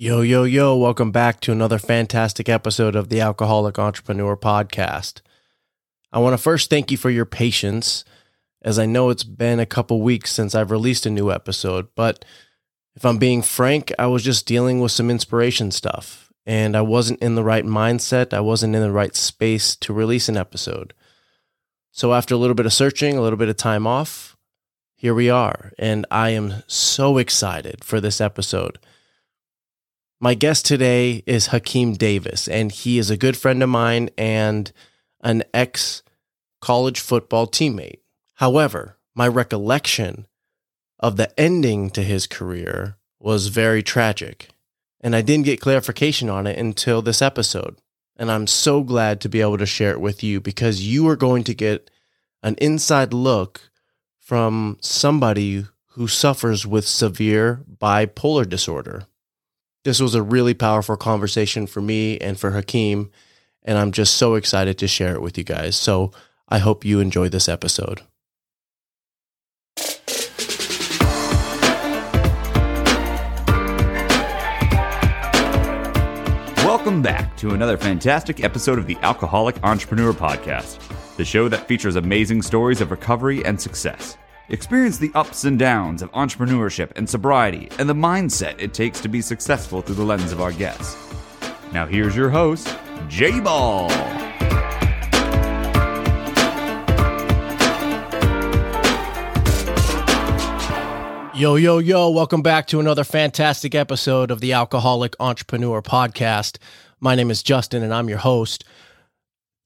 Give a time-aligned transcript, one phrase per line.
[0.00, 5.22] Yo, yo, yo, welcome back to another fantastic episode of the Alcoholic Entrepreneur Podcast.
[6.12, 8.04] I want to first thank you for your patience,
[8.62, 12.24] as I know it's been a couple weeks since I've released a new episode, but
[12.94, 17.20] if I'm being frank, I was just dealing with some inspiration stuff, and I wasn't
[17.20, 20.94] in the right mindset, I wasn't in the right space to release an episode.
[21.90, 24.36] So, after a little bit of searching, a little bit of time off,
[24.94, 28.78] here we are, and I am so excited for this episode.
[30.20, 34.72] My guest today is Hakeem Davis, and he is a good friend of mine and
[35.20, 36.02] an ex
[36.60, 38.00] college football teammate.
[38.34, 40.26] However, my recollection
[40.98, 44.48] of the ending to his career was very tragic,
[45.00, 47.76] and I didn't get clarification on it until this episode.
[48.16, 51.14] And I'm so glad to be able to share it with you because you are
[51.14, 51.92] going to get
[52.42, 53.70] an inside look
[54.18, 59.06] from somebody who suffers with severe bipolar disorder.
[59.84, 63.10] This was a really powerful conversation for me and for Hakeem,
[63.62, 65.76] and I'm just so excited to share it with you guys.
[65.76, 66.10] So
[66.48, 68.02] I hope you enjoy this episode.
[76.64, 80.80] Welcome back to another fantastic episode of the Alcoholic Entrepreneur Podcast,
[81.16, 84.16] the show that features amazing stories of recovery and success.
[84.50, 89.06] Experience the ups and downs of entrepreneurship and sobriety and the mindset it takes to
[89.08, 90.96] be successful through the lens of our guests.
[91.70, 92.74] Now, here's your host,
[93.08, 93.90] J Ball.
[101.34, 106.56] Yo, yo, yo, welcome back to another fantastic episode of the Alcoholic Entrepreneur Podcast.
[107.00, 108.64] My name is Justin and I'm your host.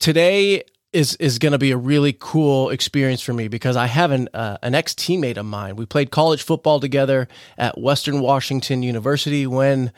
[0.01, 4.11] Today is is going to be a really cool experience for me because I have
[4.11, 5.77] an uh, an ex teammate of mine.
[5.77, 9.93] We played college football together at Western Washington University when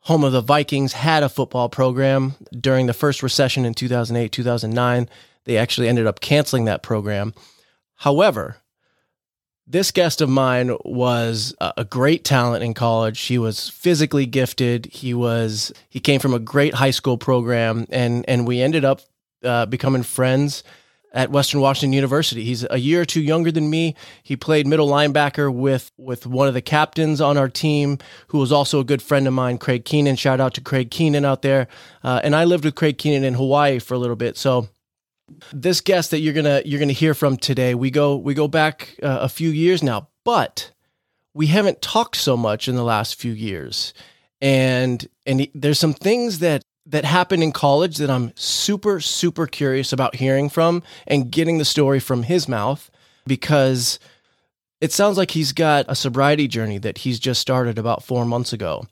[0.00, 5.08] home of the Vikings had a football program during the first recession in 2008 2009.
[5.44, 7.34] They actually ended up canceling that program.
[7.96, 8.58] However,
[9.66, 13.20] this guest of mine was a great talent in college.
[13.22, 14.86] He was physically gifted.
[14.86, 19.00] He was he came from a great high school program, and and we ended up
[19.46, 20.62] uh, becoming friends
[21.12, 22.44] at Western Washington University.
[22.44, 23.94] He's a year or two younger than me.
[24.22, 27.98] He played middle linebacker with with one of the captains on our team,
[28.28, 30.16] who was also a good friend of mine, Craig Keenan.
[30.16, 31.68] Shout out to Craig Keenan out there.
[32.04, 34.68] Uh, and I lived with Craig Keenan in Hawaii for a little bit, so
[35.52, 38.96] this guest that you're gonna you're gonna hear from today, we go we go back
[39.02, 40.72] uh, a few years now, but
[41.34, 43.92] we haven't talked so much in the last few years,
[44.40, 49.46] and and he, there's some things that that happened in college that I'm super super
[49.46, 52.90] curious about hearing from and getting the story from his mouth
[53.26, 53.98] because
[54.80, 58.52] it sounds like he's got a sobriety journey that he's just started about four months
[58.52, 58.86] ago.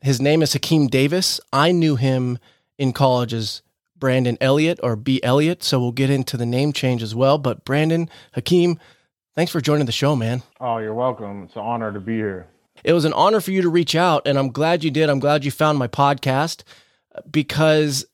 [0.00, 1.40] His name is Hakeem Davis.
[1.52, 2.38] I knew him
[2.78, 3.62] in college as
[3.96, 5.22] Brandon Elliott or B.
[5.22, 5.62] Elliott.
[5.62, 7.38] So we'll get into the name change as well.
[7.38, 8.78] But Brandon, Hakeem,
[9.34, 10.42] thanks for joining the show, man.
[10.60, 11.44] Oh, you're welcome.
[11.44, 12.48] It's an honor to be here.
[12.82, 15.08] It was an honor for you to reach out, and I'm glad you did.
[15.08, 16.64] I'm glad you found my podcast
[17.30, 18.06] because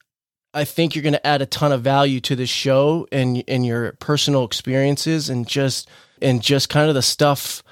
[0.54, 3.64] I think you're going to add a ton of value to this show and and
[3.64, 5.88] your personal experiences and just
[6.22, 7.62] and just kind of the stuff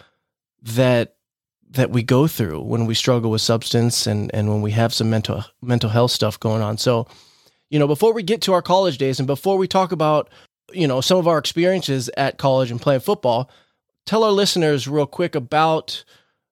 [0.63, 1.17] that
[1.71, 5.11] that we go through when we struggle with substance and and when we have some
[5.11, 6.79] mental mental health stuff going on.
[6.79, 7.07] So
[7.71, 10.29] you know, before we get to our college days and before we talk about,
[10.73, 13.51] you know, some of our experiences at college and playing football,
[14.05, 16.05] tell our listeners real quick about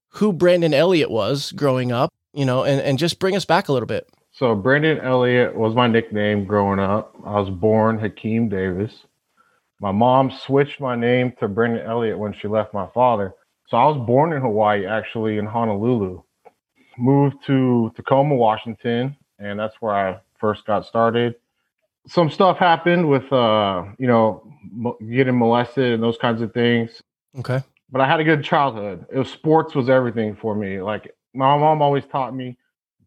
[0.09, 3.73] who Brandon Elliott was growing up, you know, and, and just bring us back a
[3.73, 4.09] little bit.
[4.37, 7.15] So Brandon Elliott was my nickname growing up.
[7.25, 9.07] I was born Hakeem Davis.
[9.81, 13.33] My mom switched my name to Brandon Elliott when she left my father.
[13.69, 16.21] So I was born in Hawaii, actually in Honolulu.
[16.99, 21.37] Moved to Tacoma, Washington, and that's where I first got started.
[22.09, 24.53] Some stuff happened with, uh, you know,
[25.13, 27.01] getting molested and those kinds of things.
[27.39, 27.63] Okay.
[27.89, 29.07] But I had a good childhood.
[29.13, 30.83] It was sports was everything for me.
[30.83, 32.57] Like my mom always taught me,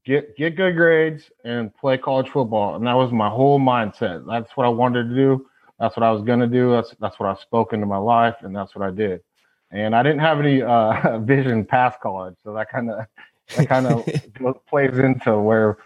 [0.07, 4.25] get get good grades and play college football, and that was my whole mindset.
[4.25, 5.45] That's what I wanted to do.
[5.79, 6.71] That's what I was gonna do.
[6.71, 9.21] That's that's what I spoke into my life, and that's what I did.
[9.69, 13.05] And I didn't have any uh, vision past college, so that kind of
[13.55, 13.85] that kind
[14.45, 15.77] of plays into where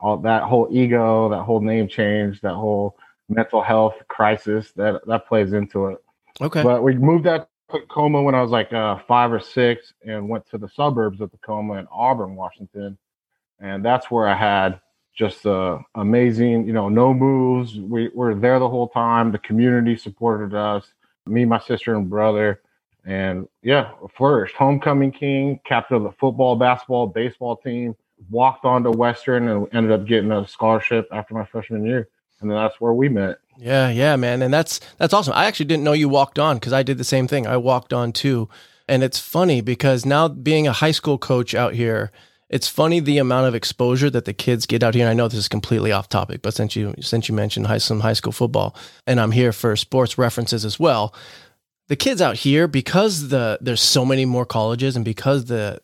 [0.00, 2.96] all that whole ego, that whole name change, that whole
[3.28, 6.02] mental health crisis that that plays into it.
[6.40, 6.62] Okay.
[6.62, 10.30] But we moved out to Tacoma when I was like uh, five or six, and
[10.30, 12.96] went to the suburbs of Tacoma in Auburn, Washington,
[13.60, 14.80] and that's where I had
[15.16, 17.78] just uh, amazing, you know, no moves.
[17.78, 19.32] We were there the whole time.
[19.32, 20.86] The community supported us,
[21.26, 22.60] me, my sister, and brother.
[23.04, 24.56] And yeah, flourished.
[24.56, 27.96] Homecoming king, captain of the football, basketball, baseball team
[28.30, 32.08] walked on to Western and ended up getting a scholarship after my freshman year.
[32.40, 33.38] And then that's where we met.
[33.56, 34.42] Yeah, yeah, man.
[34.42, 35.32] And that's that's awesome.
[35.34, 37.46] I actually didn't know you walked on because I did the same thing.
[37.46, 38.48] I walked on too.
[38.88, 42.12] And it's funny because now being a high school coach out here,
[42.48, 45.04] it's funny the amount of exposure that the kids get out here.
[45.04, 47.78] And I know this is completely off topic, but since you since you mentioned high,
[47.78, 48.76] some high school football,
[49.06, 51.14] and I'm here for sports references as well,
[51.88, 55.80] the kids out here because the there's so many more colleges and because the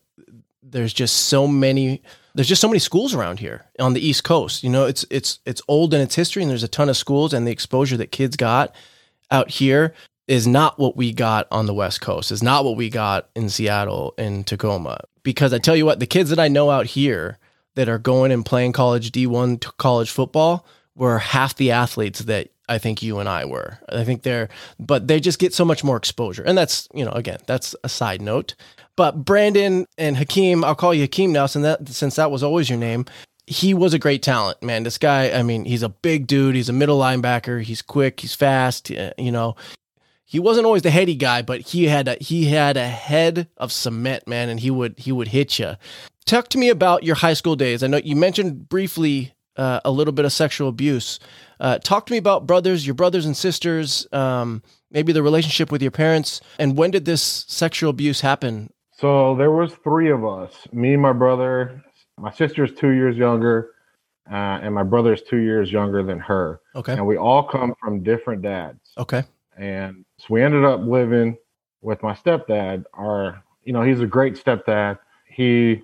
[0.62, 2.02] there's just so many
[2.34, 4.62] there's just so many schools around here on the East Coast.
[4.62, 7.32] You know, it's it's it's old in its history, and there's a ton of schools,
[7.32, 8.74] and the exposure that kids got
[9.30, 9.94] out here
[10.28, 12.30] is not what we got on the West Coast.
[12.30, 16.06] Is not what we got in Seattle and Tacoma because I tell you what, the
[16.06, 17.38] kids that I know out here
[17.74, 22.78] that are going and playing college D1 college football were half the athletes that I
[22.78, 23.78] think you and I were.
[23.88, 24.48] I think they're,
[24.78, 26.42] but they just get so much more exposure.
[26.42, 28.54] And that's, you know, again, that's a side note.
[28.96, 32.68] But Brandon and Hakeem, I'll call you Hakeem now since that, since that was always
[32.68, 33.06] your name.
[33.46, 34.84] He was a great talent, man.
[34.84, 36.54] This guy, I mean, he's a big dude.
[36.54, 37.62] He's a middle linebacker.
[37.62, 38.20] He's quick.
[38.20, 38.90] He's fast.
[38.90, 39.56] Eh, you know,
[40.24, 43.72] he wasn't always the heady guy, but he had a, he had a head of
[43.72, 45.74] cement, man, and he would he would hit you.
[46.24, 47.82] Talk to me about your high school days.
[47.82, 51.18] I know you mentioned briefly uh, a little bit of sexual abuse.
[51.60, 55.82] Uh, talk to me about brothers, your brothers and sisters, um, maybe the relationship with
[55.82, 58.72] your parents, and when did this sexual abuse happen?
[58.92, 61.82] So there was three of us, me, my brother,
[62.18, 63.70] my sister's two years younger,
[64.30, 66.60] uh, and my brother's two years younger than her.
[66.74, 68.78] Okay, and we all come from different dads.
[68.96, 69.24] Okay,
[69.56, 71.36] and so we ended up living
[71.80, 72.84] with my stepdad.
[72.94, 75.00] Our, you know, he's a great stepdad.
[75.26, 75.82] He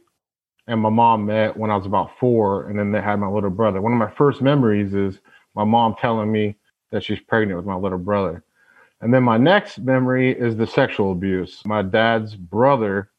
[0.69, 3.51] and my mom met when I was about four, and then they had my little
[3.51, 3.83] brother.
[3.83, 5.19] One of my first memories is
[5.57, 6.55] my mom telling me
[6.93, 8.45] that she's pregnant with my little brother.
[9.01, 11.63] And then my next memory is the sexual abuse.
[11.65, 13.11] My dad's brother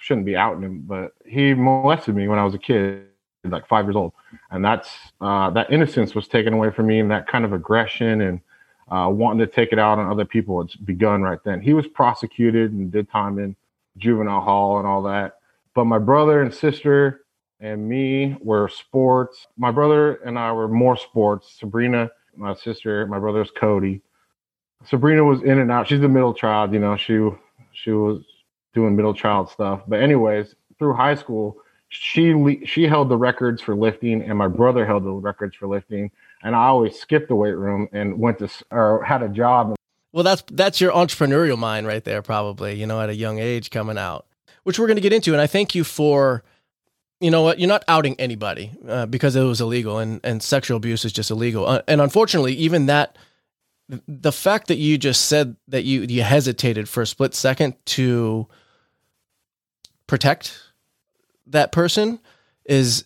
[0.00, 3.04] shouldn't be outing him, but he molested me when I was a kid,
[3.44, 4.14] like five years old.
[4.50, 4.90] And that's
[5.20, 8.40] uh, that innocence was taken away from me, and that kind of aggression and
[8.88, 10.60] uh, wanting to take it out on other people.
[10.60, 11.60] It's begun right then.
[11.60, 13.56] He was prosecuted and did time in
[13.96, 15.38] juvenile hall and all that.
[15.74, 17.22] But my brother and sister
[17.60, 19.46] and me were sports.
[19.56, 21.56] My brother and I were more sports.
[21.58, 24.02] Sabrina, my sister, my brother's Cody.
[24.84, 25.88] Sabrina was in and out.
[25.88, 26.96] She's the middle child, you know.
[26.96, 27.18] She
[27.72, 28.22] she was
[28.74, 29.82] doing middle child stuff.
[29.88, 31.56] But anyways, through high school,
[31.88, 36.10] she she held the records for lifting, and my brother held the records for lifting
[36.42, 39.74] and I always skipped the weight room and went to or had a job.
[40.12, 42.74] Well, that's that's your entrepreneurial mind right there, probably.
[42.74, 44.26] You know, at a young age coming out,
[44.62, 45.32] which we're going to get into.
[45.32, 46.42] And I thank you for,
[47.20, 50.76] you know what, you're not outing anybody uh, because it was illegal, and and sexual
[50.76, 51.66] abuse is just illegal.
[51.66, 53.18] Uh, and unfortunately, even that,
[54.08, 58.46] the fact that you just said that you you hesitated for a split second to
[60.06, 60.62] protect
[61.46, 62.20] that person
[62.64, 63.04] is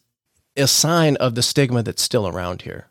[0.56, 2.89] a sign of the stigma that's still around here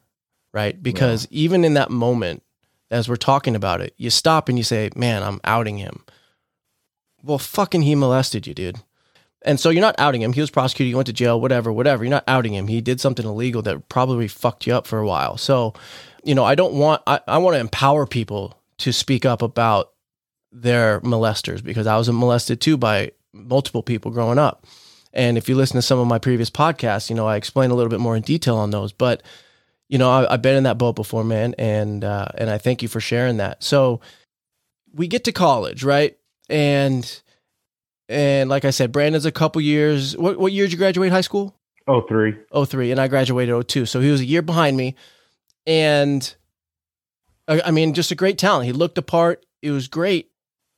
[0.54, 0.82] right?
[0.82, 1.42] Because yeah.
[1.44, 2.44] even in that moment,
[2.92, 6.04] as we're talking about it, you stop and you say, man, I'm outing him.
[7.24, 8.78] Well, fucking he molested you, dude.
[9.44, 10.34] And so you're not outing him.
[10.34, 10.90] He was prosecuted.
[10.90, 12.04] He went to jail, whatever, whatever.
[12.04, 12.68] You're not outing him.
[12.68, 15.38] He did something illegal that probably fucked you up for a while.
[15.38, 15.74] So,
[16.24, 19.94] you know, I don't want, I, I want to empower people to speak up about
[20.52, 24.66] their molesters because I was molested too by multiple people growing up.
[25.14, 27.76] And if you listen to some of my previous podcasts, you know, I explain a
[27.76, 28.92] little bit more in detail on those.
[28.92, 29.24] But
[29.90, 32.82] you know, I, have been in that boat before, man, and uh, and I thank
[32.82, 33.64] you for sharing that.
[33.64, 34.00] So
[34.94, 36.18] we get to college, right?
[36.48, 37.22] And
[38.08, 40.16] and like I said, Brandon's a couple years.
[40.16, 41.56] What what year did you graduate high school?
[41.88, 42.36] Oh three.
[42.52, 43.88] Oh three, and I graduated oh two.
[43.88, 44.96] So he was a year behind me,
[45.66, 46.36] and
[47.48, 48.68] I, I mean, just a great talent.
[48.68, 49.44] He looked apart.
[49.64, 50.30] It was great.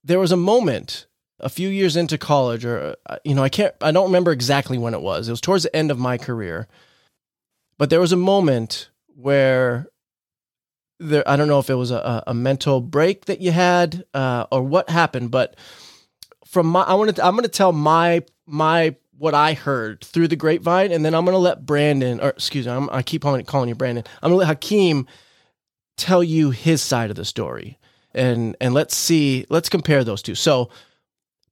[0.03, 1.07] There was a moment
[1.41, 4.77] a few years into college, or uh, you know, I can't, I don't remember exactly
[4.77, 5.27] when it was.
[5.27, 6.67] It was towards the end of my career,
[7.77, 9.87] but there was a moment where
[10.99, 14.45] there I don't know if it was a, a mental break that you had uh,
[14.51, 15.55] or what happened, but
[16.45, 20.29] from my I want to I'm going to tell my my what I heard through
[20.29, 23.21] the grapevine, and then I'm going to let Brandon or excuse me, I'm, i keep
[23.21, 24.03] calling, calling you Brandon.
[24.21, 25.07] I'm going to let Hakeem
[25.97, 27.77] tell you his side of the story,
[28.13, 30.35] and and let's see, let's compare those two.
[30.35, 30.69] So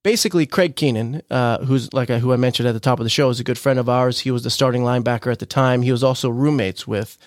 [0.03, 3.09] basically Craig Keenan, uh, who's like I, who I mentioned at the top of the
[3.09, 4.19] show, is a good friend of ours.
[4.19, 5.81] He was the starting linebacker at the time.
[5.81, 7.17] He was also roommates with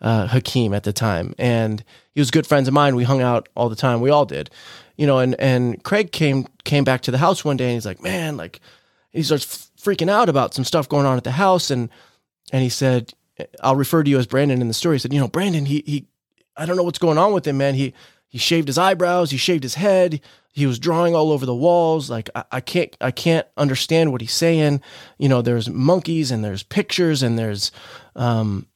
[0.00, 1.82] uh, Hakeem at the time, and
[2.14, 2.96] he was good friends of mine.
[2.96, 4.00] We hung out all the time.
[4.00, 4.50] We all did,
[4.96, 5.18] you know.
[5.18, 8.36] And and Craig came came back to the house one day, and he's like, "Man,
[8.36, 8.60] like,"
[9.12, 11.88] he starts freaking out about some stuff going on at the house, and
[12.52, 13.14] and he said,
[13.62, 15.82] "I'll refer to you as Brandon in the story." He said, "You know, Brandon, he
[15.86, 16.06] he,
[16.56, 17.74] I don't know what's going on with him, man.
[17.74, 17.94] He
[18.28, 20.20] he shaved his eyebrows, he shaved his head,
[20.56, 22.08] he was drawing all over the walls.
[22.08, 24.80] Like I, I can't I can't understand what he's saying.
[25.18, 27.70] You know, there's monkeys and there's pictures and there's
[28.14, 28.66] um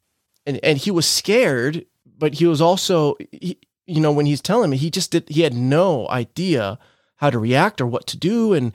[0.47, 1.87] and and he was scared,
[2.19, 5.43] but he was also he, you know when he's telling me he just did he
[5.43, 6.79] had no idea
[7.17, 8.73] how to react or what to do and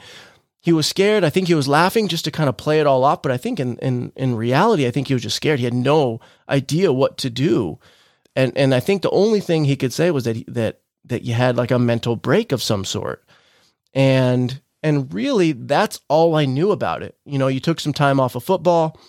[0.65, 1.23] he was scared.
[1.23, 3.37] I think he was laughing just to kind of play it all off, but I
[3.37, 5.59] think in in in reality I think he was just scared.
[5.59, 6.19] He had no
[6.49, 7.77] idea what to do.
[8.35, 11.21] And and I think the only thing he could say was that he, that that
[11.23, 13.23] you had like a mental break of some sort.
[13.93, 17.15] And and really that's all I knew about it.
[17.25, 18.99] You know, you took some time off of football.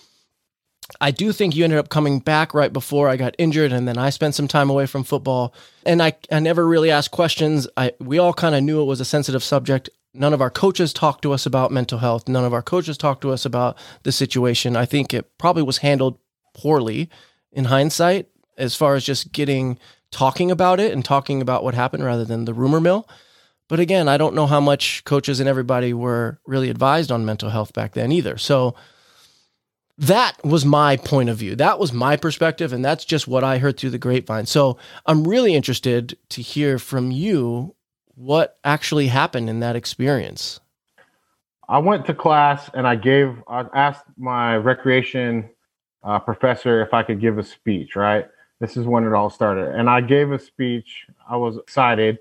[1.00, 3.98] I do think you ended up coming back right before I got injured, and then
[3.98, 5.54] I spent some time away from football.
[5.84, 7.68] And I, I never really asked questions.
[7.76, 9.90] I we all kind of knew it was a sensitive subject.
[10.14, 12.28] None of our coaches talked to us about mental health.
[12.28, 14.76] None of our coaches talked to us about the situation.
[14.76, 16.18] I think it probably was handled
[16.54, 17.10] poorly
[17.52, 19.78] in hindsight, as far as just getting
[20.10, 23.08] talking about it and talking about what happened rather than the rumor mill.
[23.68, 27.50] But again, I don't know how much coaches and everybody were really advised on mental
[27.50, 28.38] health back then either.
[28.38, 28.74] So
[29.98, 31.56] that was my point of view.
[31.56, 32.72] That was my perspective.
[32.72, 34.46] And that's just what I heard through the grapevine.
[34.46, 34.76] So
[35.06, 37.74] I'm really interested to hear from you
[38.14, 40.60] what actually happened in that experience.
[41.68, 45.48] I went to class and I gave, I asked my recreation
[46.04, 48.26] uh, professor if I could give a speech, right?
[48.60, 49.74] This is when it all started.
[49.74, 51.06] And I gave a speech.
[51.28, 52.18] I was excited.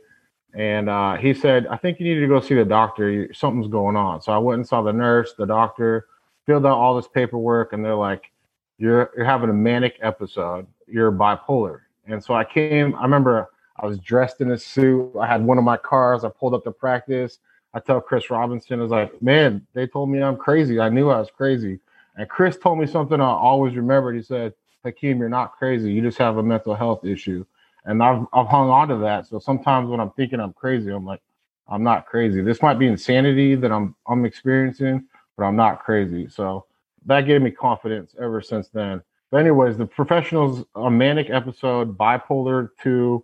[0.53, 3.32] And uh, he said, I think you need to go see the doctor.
[3.34, 4.22] Something's going on.
[4.22, 6.08] So I went and saw the nurse, the doctor,
[6.46, 8.32] filled out all this paperwork, and they're like,
[8.78, 10.68] You're you're having a manic episode.
[10.88, 11.82] You're bipolar.
[12.08, 15.12] And so I came, I remember I was dressed in a suit.
[15.20, 16.24] I had one of my cars.
[16.24, 17.40] I pulled up to practice.
[17.74, 20.80] I tell Chris Robinson, I was like, man, they told me I'm crazy.
[20.80, 21.80] I knew I was crazy.
[22.16, 24.16] And Chris told me something I always remembered.
[24.16, 24.54] He said,
[24.86, 25.92] Hakeem, you're not crazy.
[25.92, 27.44] You just have a mental health issue.
[27.84, 29.28] And I've, I've hung on to that.
[29.28, 31.22] So sometimes when I'm thinking I'm crazy, I'm like,
[31.68, 32.42] I'm not crazy.
[32.42, 35.06] This might be insanity that I'm I'm experiencing,
[35.38, 36.27] but I'm not crazy.
[36.27, 36.65] So
[37.06, 39.01] that gave me confidence ever since then.
[39.32, 43.24] But anyways, the professionals a manic episode, bipolar two,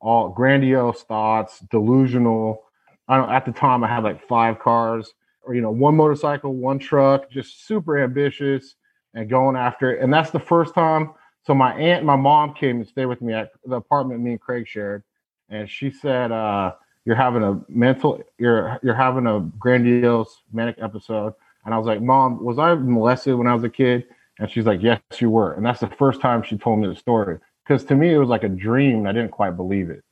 [0.00, 2.62] all grandiose thoughts, delusional.
[3.08, 5.12] I don't at the time I had like five cars
[5.42, 8.76] or you know, one motorcycle, one truck, just super ambitious
[9.14, 10.02] and going after it.
[10.02, 11.12] And that's the first time.
[11.42, 14.32] So my aunt and my mom came and stayed with me at the apartment me
[14.32, 15.02] and Craig shared.
[15.48, 16.74] And she said, uh,
[17.04, 21.34] you're having a mental you're you're having a grandiose manic episode.
[21.64, 24.06] And I was like, Mom, was I molested when I was a kid?
[24.38, 25.52] And she's like, Yes, you were.
[25.54, 27.38] And that's the first time she told me the story.
[27.64, 29.06] Because to me it was like a dream.
[29.06, 30.02] I didn't quite believe it.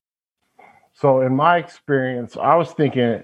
[0.93, 3.23] So in my experience, I was thinking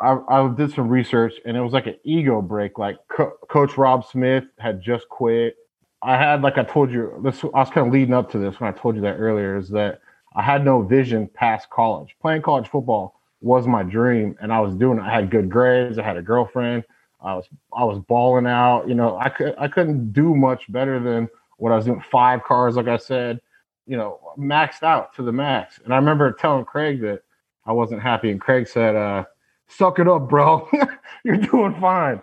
[0.00, 2.78] I, I did some research and it was like an ego break.
[2.78, 5.56] Like Co- Coach Rob Smith had just quit.
[6.02, 8.58] I had, like I told you, this I was kind of leading up to this
[8.58, 10.00] when I told you that earlier, is that
[10.34, 12.16] I had no vision past college.
[12.20, 15.02] Playing college football was my dream, and I was doing it.
[15.02, 15.98] I had good grades.
[15.98, 16.84] I had a girlfriend.
[17.22, 18.88] I was I was balling out.
[18.88, 22.02] You know, I could I couldn't do much better than what I was doing.
[22.10, 23.40] Five cars, like I said,
[23.86, 25.78] you know, maxed out to the max.
[25.84, 27.22] And I remember telling Craig that
[27.64, 29.24] I wasn't happy, and Craig said, uh,
[29.68, 30.68] suck it up, bro.
[31.24, 32.22] You're doing fine.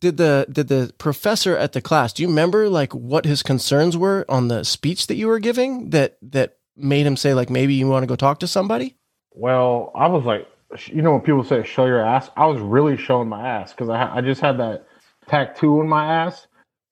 [0.00, 3.96] Did the did the professor at the class, do you remember like what his concerns
[3.96, 7.74] were on the speech that you were giving that that made him say like maybe
[7.74, 8.96] you want to go talk to somebody?
[9.34, 10.46] Well, I was like,
[10.86, 13.88] you know, when people say show your ass, I was really showing my ass because
[13.88, 14.86] I I just had that
[15.26, 16.46] tattoo in my ass.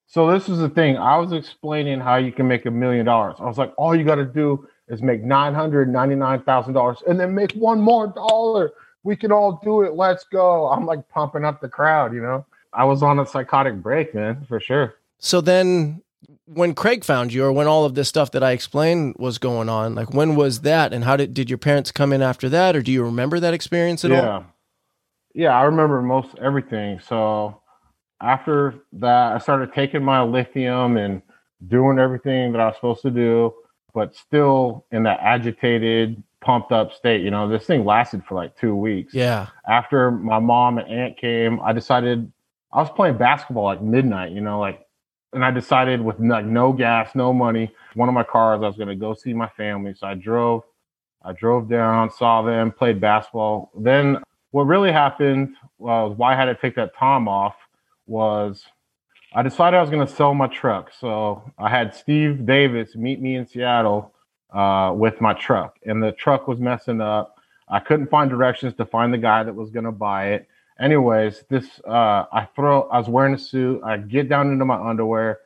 [0.07, 0.97] So this is the thing.
[0.97, 3.37] I was explaining how you can make a million dollars.
[3.39, 6.75] I was like, all you got to do is make nine hundred ninety nine thousand
[6.75, 8.73] dollars, and then make one more dollar
[9.03, 9.95] we can all do it.
[9.95, 10.69] Let's go.
[10.69, 12.45] I'm like pumping up the crowd, you know?
[12.73, 14.95] I was on a psychotic break, man, for sure.
[15.19, 16.03] So then
[16.53, 19.69] when Craig found you or when all of this stuff that I explained was going
[19.69, 22.75] on, like when was that and how did did your parents come in after that
[22.75, 24.29] or do you remember that experience at yeah.
[24.29, 24.45] all?
[25.33, 26.99] Yeah, I remember most everything.
[27.01, 27.61] So
[28.21, 31.23] after that, I started taking my lithium and
[31.69, 33.55] doing everything that I was supposed to do,
[33.95, 37.23] but still in that agitated, pumped up state.
[37.23, 39.15] You know, this thing lasted for like two weeks.
[39.15, 39.47] Yeah.
[39.69, 42.31] After my mom and aunt came, I decided
[42.73, 44.85] I was playing basketball like midnight, you know, like,
[45.33, 48.77] and I decided with like no gas, no money, one of my cars, I was
[48.77, 49.95] going to go see my family.
[49.95, 50.63] So I drove,
[51.23, 53.71] I drove down, saw them, played basketball.
[53.79, 54.19] Then
[54.51, 57.55] what really happened was why I had to take that time off
[58.07, 58.65] was
[59.33, 60.91] I decided I was going to sell my truck.
[60.99, 64.13] So I had Steve Davis meet me in Seattle
[64.53, 67.37] uh, with my truck, and the truck was messing up.
[67.69, 70.49] I couldn't find directions to find the guy that was going to buy it.
[70.81, 72.83] Anyways, this uh, I throw.
[72.85, 73.83] I was wearing a suit.
[73.85, 75.41] I get down into my underwear.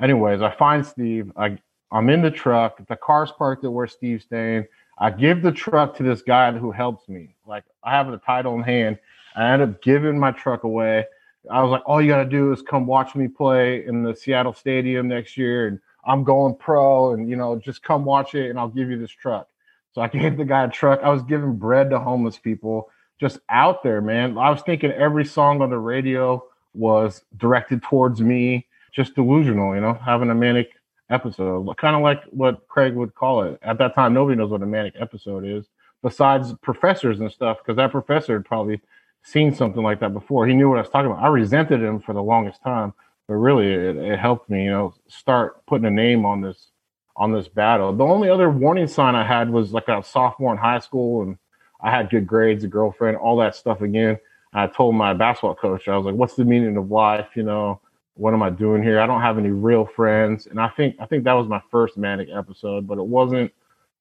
[0.00, 1.30] Anyways, I find Steve.
[1.36, 1.58] I
[1.92, 2.86] I'm in the truck.
[2.86, 4.66] The car's parked at where Steve's staying.
[4.98, 7.36] I give the truck to this guy who helps me.
[7.46, 8.98] Like I have the title in hand.
[9.36, 11.04] I end up giving my truck away.
[11.50, 14.14] I was like, all you got to do is come watch me play in the
[14.14, 18.50] Seattle Stadium next year, and I'm going pro, and you know, just come watch it,
[18.50, 19.48] and I'll give you this truck.
[19.92, 21.00] So I gave the guy a truck.
[21.02, 24.38] I was giving bread to homeless people, just out there, man.
[24.38, 26.44] I was thinking every song on the radio
[26.74, 30.70] was directed towards me, just delusional, you know, having a manic
[31.10, 33.58] episode, kind of like what Craig would call it.
[33.62, 35.66] At that time, nobody knows what a manic episode is,
[36.02, 38.80] besides professors and stuff, because that professor had probably
[39.24, 40.46] seen something like that before.
[40.46, 41.22] He knew what I was talking about.
[41.22, 42.94] I resented him for the longest time,
[43.26, 46.70] but really, it, it helped me, you know, start putting a name on this
[47.16, 47.92] on this battle.
[47.92, 51.36] The only other warning sign I had was like a sophomore in high school, and
[51.80, 54.18] I had good grades, a girlfriend, all that stuff again.
[54.52, 57.80] I told my basketball coach, I was like, "What's the meaning of life?" You know,
[58.18, 59.00] what am I doing here?
[59.00, 60.46] I don't have any real friends.
[60.46, 63.52] And I think I think that was my first manic episode, but it wasn't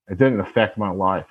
[0.10, 1.26] it didn't affect my life.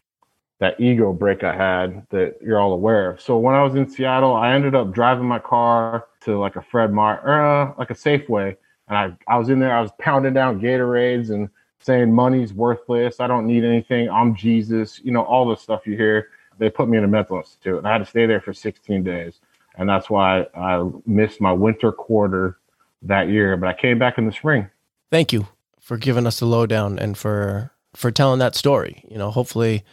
[0.60, 3.20] That ego break I had that you're all aware of.
[3.20, 6.62] So when I was in Seattle, I ended up driving my car to like a
[6.62, 8.56] Fred Meyer, uh, like a Safeway,
[8.88, 9.76] and I I was in there.
[9.76, 11.50] I was pounding down Gatorades and
[11.80, 13.20] saying money's worthless.
[13.20, 14.08] I don't need anything.
[14.08, 15.00] I'm Jesus.
[15.02, 16.28] You know all the stuff you hear.
[16.58, 19.02] They put me in a mental institute, and I had to stay there for 16
[19.02, 19.40] days,
[19.76, 22.58] and that's why I missed my winter quarter
[23.02, 24.68] that year, but I came back in the spring.
[25.10, 25.48] Thank you
[25.80, 29.04] for giving us the lowdown and for for telling that story.
[29.08, 29.84] You know, hopefully,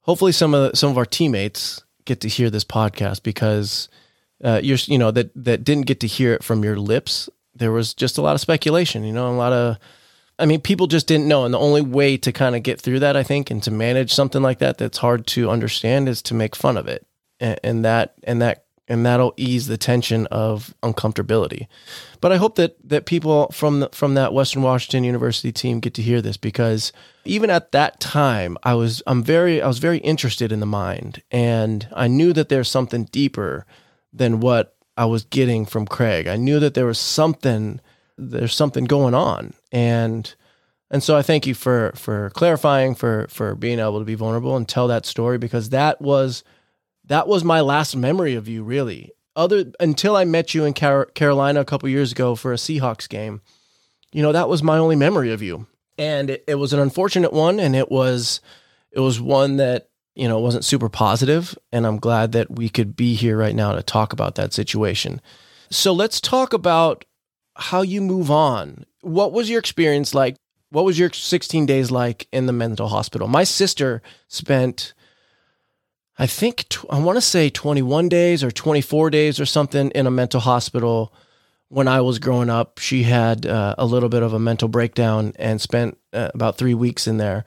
[0.00, 3.88] hopefully some of the, some of our teammates get to hear this podcast because
[4.42, 7.28] uh, you're you know that that didn't get to hear it from your lips.
[7.54, 9.04] There was just a lot of speculation.
[9.04, 9.78] You know, a lot of
[10.38, 11.44] I mean, people just didn't know.
[11.44, 14.12] And the only way to kind of get through that, I think, and to manage
[14.12, 17.06] something like that that's hard to understand is to make fun of it.
[17.40, 21.66] And, and that and that and that'll ease the tension of uncomfortability.
[22.20, 25.94] But I hope that that people from the, from that Western Washington University team get
[25.94, 26.92] to hear this because
[27.24, 31.22] even at that time, I was I'm very I was very interested in the mind,
[31.30, 33.66] and I knew that there's something deeper
[34.12, 36.26] than what I was getting from Craig.
[36.26, 37.80] I knew that there was something
[38.16, 40.34] there's something going on, and
[40.90, 44.56] and so I thank you for for clarifying for for being able to be vulnerable
[44.56, 46.42] and tell that story because that was
[47.04, 49.12] that was my last memory of you, really.
[49.36, 53.08] Other until I met you in Car- Carolina a couple years ago for a Seahawks
[53.08, 53.40] game,
[54.12, 57.32] you know that was my only memory of you, and it, it was an unfortunate
[57.32, 58.40] one, and it was
[58.90, 62.96] it was one that you know wasn't super positive, and I'm glad that we could
[62.96, 65.20] be here right now to talk about that situation.
[65.70, 67.04] So let's talk about
[67.54, 68.86] how you move on.
[69.02, 70.36] What was your experience like?
[70.70, 73.28] What was your 16 days like in the mental hospital?
[73.28, 74.92] My sister spent
[76.18, 80.10] I think I want to say 21 days or 24 days or something in a
[80.10, 81.14] mental hospital
[81.68, 82.78] when I was growing up.
[82.78, 86.74] She had uh, a little bit of a mental breakdown and spent uh, about three
[86.74, 87.44] weeks in there.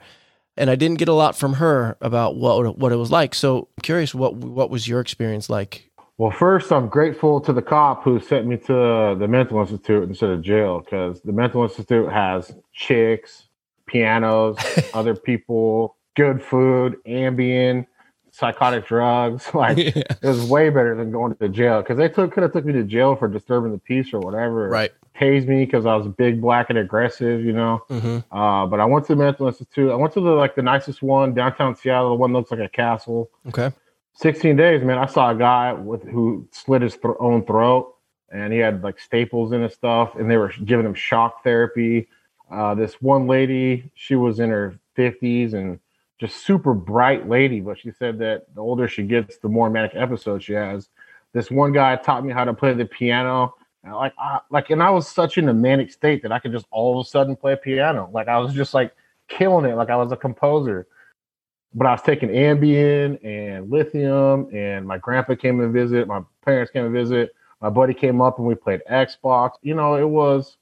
[0.56, 3.34] And I didn't get a lot from her about what what it was like.
[3.34, 5.90] So I'm curious, what what was your experience like?
[6.18, 10.30] Well, first, I'm grateful to the cop who sent me to the mental institute instead
[10.30, 13.48] of jail because the mental institute has chicks,
[13.86, 14.56] pianos,
[14.94, 17.86] other people, good food, Ambien
[18.32, 19.48] psychotic drugs.
[19.54, 19.92] Like yeah.
[19.96, 22.72] it was way better than going to jail because they took could have took me
[22.72, 24.68] to jail for disturbing the peace or whatever.
[24.68, 24.90] Right.
[25.14, 27.44] Tased me because I was big, black, and aggressive.
[27.44, 27.84] You know.
[27.90, 28.34] Mm-hmm.
[28.36, 29.90] Uh, but I went to the mental institute.
[29.90, 32.10] I went to the like the nicest one downtown Seattle.
[32.10, 33.30] The one looks like a castle.
[33.48, 33.70] Okay.
[34.14, 34.98] 16 days, man.
[34.98, 37.94] I saw a guy with who slit his th- own throat,
[38.30, 42.08] and he had like staples in his stuff, and they were giving him shock therapy.
[42.50, 45.78] Uh, this one lady, she was in her 50s, and
[46.22, 49.90] just super bright lady, but she said that the older she gets, the more manic
[49.94, 50.88] episodes she has.
[51.32, 53.54] This one guy taught me how to play the piano.
[53.82, 56.52] And like, I, like, and I was such in a manic state that I could
[56.52, 58.08] just all of a sudden play piano.
[58.12, 58.94] Like I was just like
[59.26, 60.86] killing it, like I was a composer.
[61.74, 66.06] But I was taking Ambien and lithium, and my grandpa came and visit.
[66.06, 67.34] My parents came and visit.
[67.62, 69.52] My buddy came up and we played Xbox.
[69.62, 70.56] You know, it was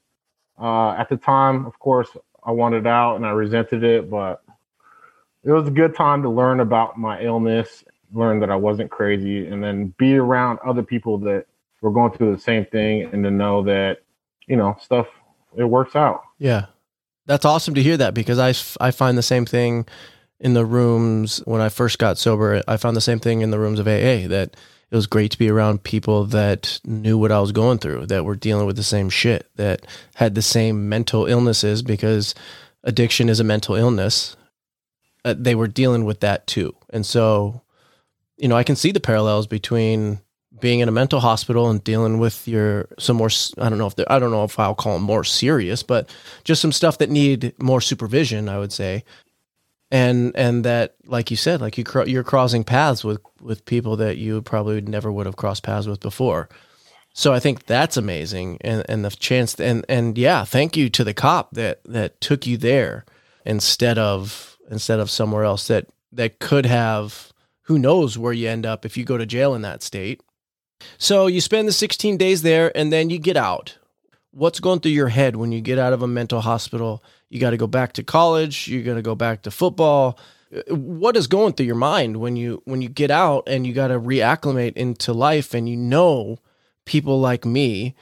[0.59, 2.09] uh, at the time, of course,
[2.43, 4.43] I wanted out and I resented it, but
[5.43, 9.47] it was a good time to learn about my illness, learn that I wasn't crazy,
[9.47, 11.45] and then be around other people that
[11.81, 14.03] were going through the same thing and to know that,
[14.47, 15.07] you know, stuff,
[15.57, 16.21] it works out.
[16.37, 16.67] Yeah.
[17.25, 18.49] That's awesome to hear that because I,
[18.85, 19.87] I find the same thing
[20.41, 22.61] in the rooms when I first got sober.
[22.67, 24.55] I found the same thing in the rooms of AA that
[24.89, 28.25] it was great to be around people that knew what I was going through, that
[28.25, 32.35] were dealing with the same shit, that had the same mental illnesses because
[32.83, 34.35] addiction is a mental illness
[35.23, 36.75] uh, they were dealing with that too.
[36.89, 37.61] And so,
[38.37, 40.19] you know, I can see the parallels between
[40.59, 43.93] being in a mental hospital and dealing with your some more I don't know if
[44.07, 46.09] I don't know if I'll call them more serious, but
[46.43, 49.03] just some stuff that need more supervision, I would say.
[49.91, 54.17] And and that like you said like you you're crossing paths with with people that
[54.17, 56.49] you probably never would have crossed paths with before.
[57.13, 61.03] So i think that's amazing and and the chance and and yeah thank you to
[61.03, 63.05] the cop that that took you there
[63.45, 67.31] instead of instead of somewhere else that that could have
[67.63, 70.21] who knows where you end up if you go to jail in that state.
[70.97, 73.77] So you spend the 16 days there and then you get out
[74.31, 77.03] what's going through your head when you get out of a mental hospital?
[77.29, 80.17] You got to go back to college you're going to go back to football.
[80.69, 83.87] What is going through your mind when you when you get out and you got
[83.87, 86.39] to reacclimate into life and you know
[86.85, 87.95] people like me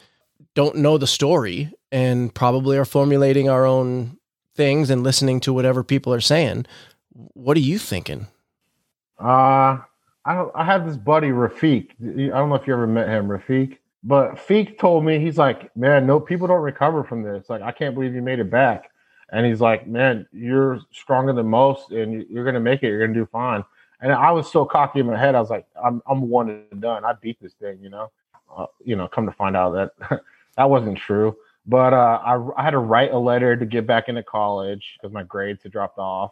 [0.55, 4.17] don't know the story and probably are formulating our own
[4.55, 6.65] things and listening to whatever people are saying?
[7.13, 8.27] What are you thinking?
[9.19, 9.79] Uh
[10.25, 11.91] i i have this buddy Rafiq.
[12.01, 15.75] I don't know if you ever met him Rafiq but Feek told me he's like,
[15.75, 17.49] man, no, people don't recover from this.
[17.49, 18.91] Like, I can't believe you made it back.
[19.31, 22.87] And he's like, man, you're stronger than most, and you're gonna make it.
[22.87, 23.63] You're gonna do fine.
[24.01, 25.35] And I was so cocky in my head.
[25.35, 27.05] I was like, I'm I'm one and done.
[27.05, 28.11] I beat this thing, you know.
[28.55, 30.21] Uh, you know, come to find out that
[30.57, 31.35] that wasn't true.
[31.67, 35.13] But uh, I, I had to write a letter to get back into college because
[35.13, 36.31] my grades had dropped off.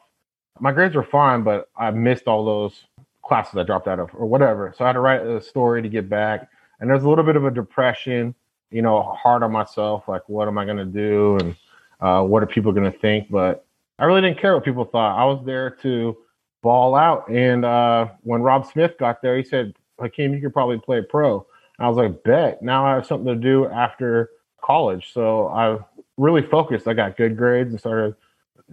[0.60, 2.86] My grades were fine, but I missed all those
[3.24, 4.74] classes I dropped out of or whatever.
[4.76, 6.50] So I had to write a story to get back.
[6.80, 8.36] And there's a little bit of a depression,
[8.72, 10.08] you know, hard on myself.
[10.08, 11.38] Like, what am I going to do?
[11.38, 11.56] And
[12.00, 13.30] uh, what are people going to think?
[13.30, 13.66] But
[14.00, 15.20] I really didn't care what people thought.
[15.20, 16.18] I was there to
[16.62, 17.30] ball out.
[17.30, 21.46] And uh, when Rob Smith got there, he said, Hakeem, you could probably play pro.
[21.80, 22.62] And I was like, bet.
[22.62, 24.30] Now I have something to do after
[24.62, 25.12] college.
[25.14, 25.80] So I
[26.18, 26.88] really focused.
[26.88, 28.16] I got good grades and started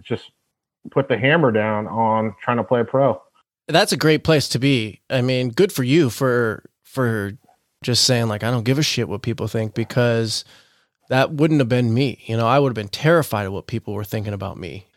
[0.01, 0.31] just
[0.91, 3.21] put the hammer down on trying to play pro.
[3.67, 5.01] That's a great place to be.
[5.09, 7.33] I mean, good for you for for
[7.85, 10.43] just saying like I don't give a shit what people think because
[11.09, 12.23] that wouldn't have been me.
[12.25, 14.87] You know, I would have been terrified of what people were thinking about me.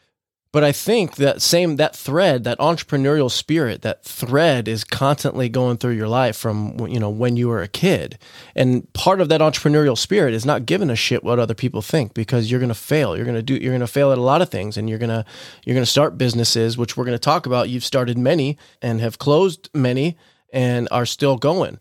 [0.51, 5.77] But I think that same that thread, that entrepreneurial spirit, that thread is constantly going
[5.77, 8.19] through your life from you know when you were a kid.
[8.57, 12.15] And part of that entrepreneurial spirit is not giving a shit what other people think
[12.15, 13.15] because you're going to fail.
[13.15, 14.99] You're going to do you're going to fail at a lot of things and you're
[14.99, 15.27] going to
[15.67, 17.69] you're going to start businesses which we're going to talk about.
[17.69, 20.17] You've started many and have closed many
[20.51, 21.79] and are still going.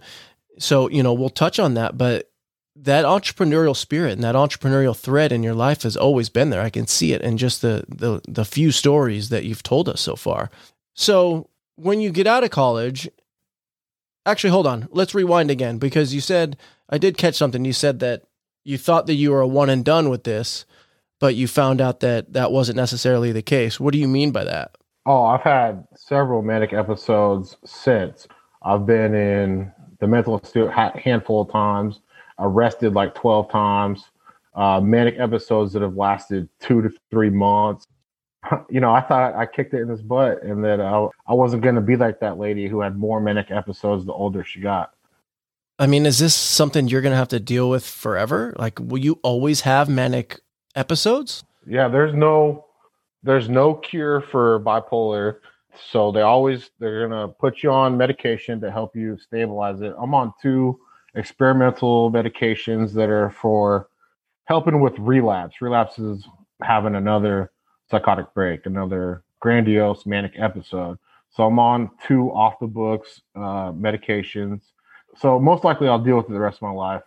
[0.59, 2.31] So, you know, we'll touch on that, but
[2.75, 6.61] that entrepreneurial spirit and that entrepreneurial thread in your life has always been there.
[6.61, 10.01] I can see it in just the the the few stories that you've told us
[10.01, 10.49] so far.
[10.93, 13.09] So, when you get out of college,
[14.25, 14.87] actually hold on.
[14.91, 16.57] Let's rewind again because you said
[16.89, 17.65] I did catch something.
[17.65, 18.23] You said that
[18.63, 20.65] you thought that you were a one and done with this,
[21.19, 23.79] but you found out that that wasn't necessarily the case.
[23.79, 24.71] What do you mean by that?
[25.05, 28.27] Oh, I've had several manic episodes since.
[28.61, 32.01] I've been in the mental institute a handful of times,
[32.39, 34.05] arrested like 12 times,
[34.55, 37.87] uh, manic episodes that have lasted two to three months.
[38.69, 41.63] You know, I thought I kicked it in his butt and that I, I wasn't
[41.63, 44.93] going to be like that lady who had more manic episodes the older she got.
[45.79, 48.53] I mean, is this something you're going to have to deal with forever?
[48.57, 50.39] Like, will you always have manic
[50.75, 51.43] episodes?
[51.65, 52.65] Yeah, there's no
[53.23, 55.39] there's no cure for bipolar
[55.91, 59.93] so they always they're gonna put you on medication to help you stabilize it.
[59.97, 60.79] I'm on two
[61.15, 63.89] experimental medications that are for
[64.45, 65.61] helping with relapse.
[65.61, 66.27] Relapse is
[66.61, 67.51] having another
[67.89, 70.97] psychotic break, another grandiose manic episode.
[71.29, 74.61] So I'm on two off the books uh, medications.
[75.17, 77.03] So most likely I'll deal with it the rest of my life,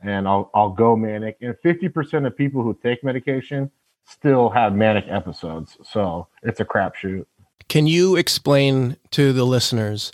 [0.00, 1.38] and I'll I'll go manic.
[1.40, 3.70] And 50% of people who take medication
[4.04, 5.78] still have manic episodes.
[5.82, 7.26] So it's a crapshoot.
[7.68, 10.12] Can you explain to the listeners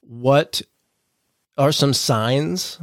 [0.00, 0.62] what
[1.56, 2.80] are some signs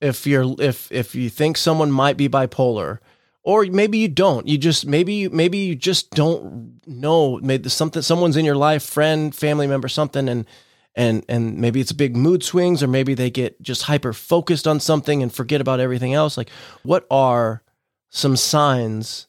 [0.00, 2.98] if you're if if you think someone might be bipolar?
[3.44, 4.46] Or maybe you don't.
[4.46, 7.40] You just maybe maybe you just don't know.
[7.42, 10.46] Maybe something someone's in your life friend family member something and
[10.94, 14.78] and and maybe it's big mood swings or maybe they get just hyper focused on
[14.78, 16.36] something and forget about everything else.
[16.36, 16.50] Like
[16.84, 17.62] what are
[18.10, 19.26] some signs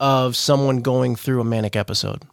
[0.00, 2.24] of someone going through a manic episode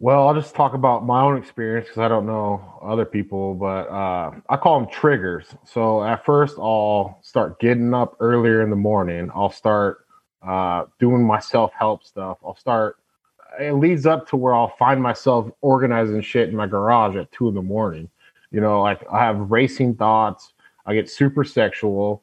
[0.00, 3.88] well, I'll just talk about my own experience because I don't know other people, but
[3.88, 5.46] uh, I call them triggers.
[5.64, 9.28] So at first, I'll start getting up earlier in the morning.
[9.34, 10.06] I'll start
[10.46, 12.38] uh, doing my self help stuff.
[12.44, 12.98] I'll start.
[13.58, 17.48] It leads up to where I'll find myself organizing shit in my garage at two
[17.48, 18.08] in the morning.
[18.52, 20.52] You know, like I have racing thoughts.
[20.86, 22.22] I get super sexual.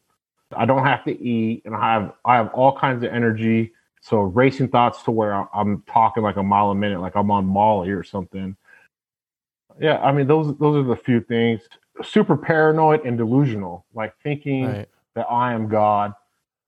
[0.56, 3.74] I don't have to eat, and I have I have all kinds of energy
[4.06, 7.44] so racing thoughts to where I'm talking like a mile a minute, like I'm on
[7.44, 8.56] Molly or something.
[9.80, 11.68] Yeah, I mean those those are the few things.
[12.04, 14.90] Super paranoid and delusional, like thinking right.
[15.16, 16.14] that I am God.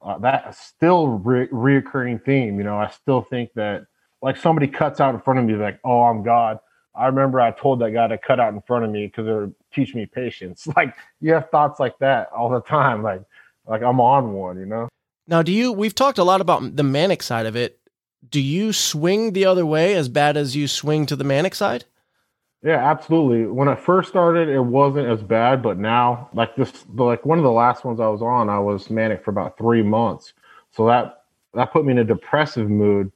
[0.01, 2.57] Uh, that's still re- reoccurring theme.
[2.57, 3.85] You know, I still think that
[4.23, 6.57] like somebody cuts out in front of me, like, oh, I'm God.
[6.95, 9.31] I remember I told that guy to cut out in front of me because it
[9.31, 10.67] would teach me patience.
[10.75, 13.03] Like you have thoughts like that all the time.
[13.03, 13.21] Like
[13.67, 14.89] like I'm on one, you know.
[15.27, 15.71] Now, do you?
[15.73, 17.79] We've talked a lot about the manic side of it.
[18.29, 21.85] Do you swing the other way as bad as you swing to the manic side?
[22.63, 23.45] Yeah, absolutely.
[23.45, 27.43] When I first started, it wasn't as bad, but now, like this, like one of
[27.43, 30.33] the last ones I was on, I was manic for about three months.
[30.71, 33.11] So that that put me in a depressive mood.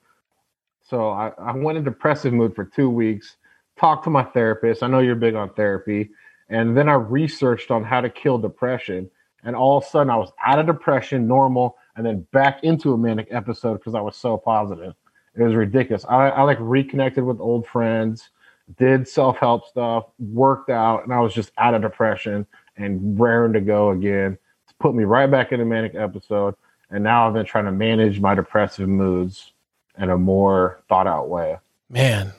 [0.88, 3.38] So I, I went in depressive mood for two weeks.
[3.80, 4.84] Talked to my therapist.
[4.84, 6.12] I know you're big on therapy,
[6.50, 9.10] and then I researched on how to kill depression.
[9.44, 12.94] And all of a sudden, I was out of depression, normal, and then back into
[12.94, 14.94] a manic episode because I was so positive.
[15.36, 16.06] It was ridiculous.
[16.06, 18.30] I, I like reconnected with old friends,
[18.78, 22.46] did self help stuff, worked out, and I was just out of depression
[22.78, 24.38] and raring to go again.
[24.64, 26.56] It's put me right back in a manic episode.
[26.90, 29.54] And now I've been trying to manage my depressive moods
[29.98, 31.58] in a more thought out way.
[31.90, 32.34] Man,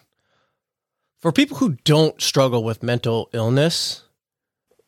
[1.21, 4.03] for people who don't struggle with mental illness,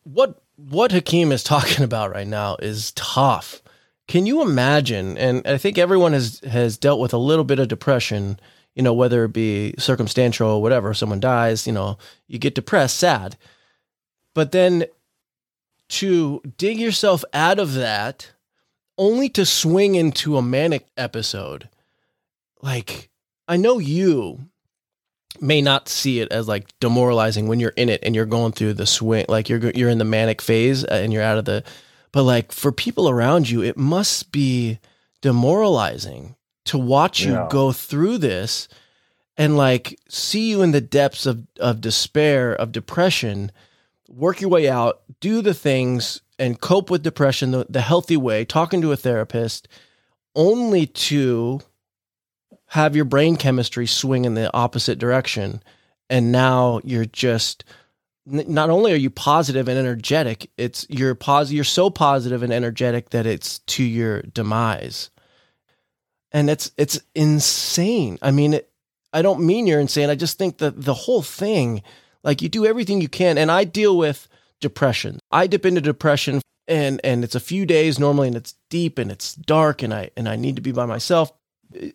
[0.02, 3.62] what what Hakeem is talking about right now is tough.
[4.06, 5.16] Can you imagine?
[5.16, 8.38] And I think everyone has has dealt with a little bit of depression,
[8.74, 12.98] you know, whether it be circumstantial or whatever, someone dies, you know, you get depressed,
[12.98, 13.36] sad.
[14.34, 14.86] But then
[15.90, 18.32] to dig yourself out of that
[18.98, 21.68] only to swing into a manic episode.
[22.62, 23.10] Like
[23.48, 24.48] I know you
[25.40, 28.72] may not see it as like demoralizing when you're in it and you're going through
[28.74, 31.64] the swing like you're you're in the manic phase uh, and you're out of the
[32.14, 34.78] but like for people around you it must be
[35.20, 37.48] demoralizing to watch you yeah.
[37.50, 38.68] go through this
[39.36, 43.50] and like see you in the depths of of despair of depression
[44.08, 48.44] work your way out do the things and cope with depression the, the healthy way
[48.44, 49.66] talking to a therapist
[50.36, 51.60] only to
[52.68, 55.60] have your brain chemistry swing in the opposite direction
[56.08, 57.64] and now you're just
[58.26, 63.10] not only are you positive and energetic it's you're positive you're so positive and energetic
[63.10, 65.10] that it's to your demise.
[66.32, 68.18] And it's it's insane.
[68.22, 68.70] I mean it,
[69.12, 70.10] i don't mean you're insane.
[70.10, 71.82] I just think that the whole thing
[72.22, 74.28] like you do everything you can and i deal with
[74.60, 75.20] depression.
[75.30, 79.10] I dip into depression and and it's a few days normally and it's deep and
[79.10, 81.32] it's dark and i and i need to be by myself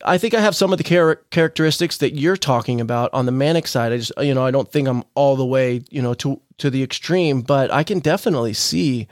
[0.03, 3.31] I think I have some of the char- characteristics that you're talking about on the
[3.31, 3.91] manic side.
[3.91, 6.69] I just, you know, I don't think I'm all the way, you know, to to
[6.69, 9.07] the extreme, but I can definitely see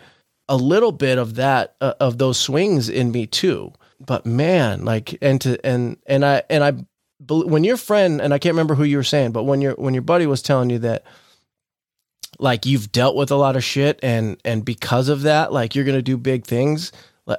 [0.49, 3.73] a little bit of that uh, of those swings in me too.
[3.99, 6.73] But man, like, and to and and I and I,
[7.29, 9.93] when your friend and I can't remember who you were saying, but when your when
[9.93, 11.03] your buddy was telling you that,
[12.39, 15.85] like, you've dealt with a lot of shit, and and because of that, like, you're
[15.85, 16.91] gonna do big things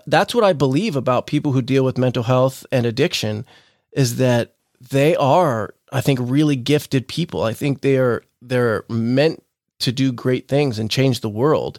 [0.06, 3.46] that's what I believe about people who deal with mental health and addiction
[3.92, 7.42] is that they are, I think, really gifted people.
[7.42, 9.42] I think they are they're meant
[9.80, 11.78] to do great things and change the world.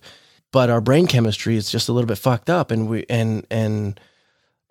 [0.51, 3.99] But our brain chemistry is just a little bit fucked up and we and and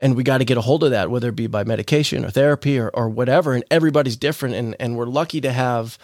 [0.00, 2.30] and we got to get a hold of that, whether it be by medication or
[2.30, 3.54] therapy or, or whatever.
[3.54, 4.54] And everybody's different.
[4.54, 5.98] And, and we're lucky to have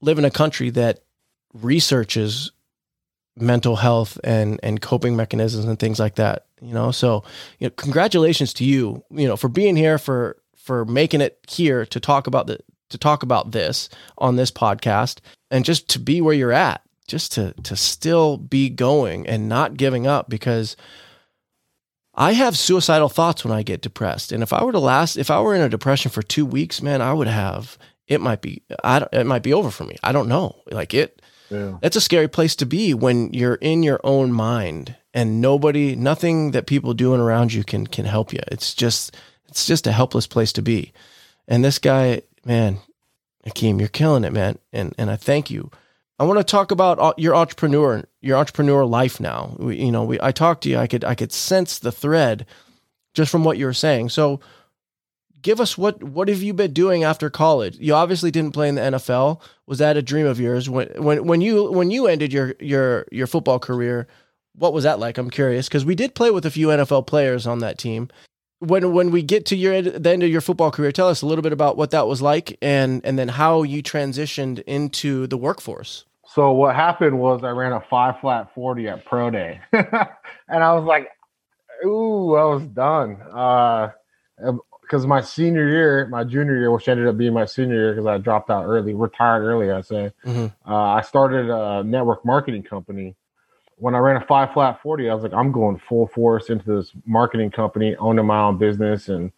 [0.00, 1.00] live in a country that
[1.52, 2.50] researches
[3.36, 6.90] mental health and and coping mechanisms and things like that you know?
[6.90, 7.24] So
[7.58, 11.86] you know congratulations to you you know for being here for for making it here
[11.86, 12.58] to talk about the
[12.90, 15.18] to talk about this on this podcast
[15.50, 19.76] and just to be where you're at just to to still be going and not
[19.76, 20.76] giving up because
[22.14, 24.32] I have suicidal thoughts when I get depressed.
[24.32, 26.82] And if I were to last if I were in a depression for 2 weeks
[26.82, 29.96] man I would have it might be I don't, it might be over for me.
[30.02, 30.56] I don't know.
[30.70, 31.78] Like it yeah.
[31.80, 36.50] That's a scary place to be when you're in your own mind and nobody, nothing
[36.50, 38.40] that people doing around you can can help you.
[38.48, 39.16] It's just
[39.48, 40.92] it's just a helpless place to be.
[41.48, 42.78] And this guy, man,
[43.44, 44.58] Hakeem, you're killing it, man.
[44.72, 45.70] And and I thank you.
[46.18, 49.54] I want to talk about uh, your entrepreneur, your entrepreneur life now.
[49.58, 50.78] We, you know, we, I talked to you.
[50.78, 52.46] I could I could sense the thread
[53.14, 54.08] just from what you were saying.
[54.08, 54.40] So
[55.46, 57.78] give us what what have you been doing after college?
[57.78, 59.40] You obviously didn't play in the NFL.
[59.66, 63.06] Was that a dream of yours when when when you when you ended your your
[63.12, 64.08] your football career?
[64.56, 65.18] What was that like?
[65.18, 68.08] I'm curious because we did play with a few NFL players on that team.
[68.58, 71.26] When when we get to your the end of your football career, tell us a
[71.26, 75.36] little bit about what that was like and and then how you transitioned into the
[75.36, 76.06] workforce.
[76.34, 80.72] So what happened was I ran a five flat forty at pro day, and I
[80.74, 81.08] was like,
[81.84, 83.90] "Ooh, I was done." Uh,
[84.86, 88.06] because my senior year, my junior year, which ended up being my senior year because
[88.06, 90.12] I dropped out early, retired early, I say.
[90.24, 90.70] Mm-hmm.
[90.70, 93.16] Uh, I started a network marketing company.
[93.78, 96.76] When I ran a five flat 40, I was like, I'm going full force into
[96.76, 99.32] this marketing company, owning my own business and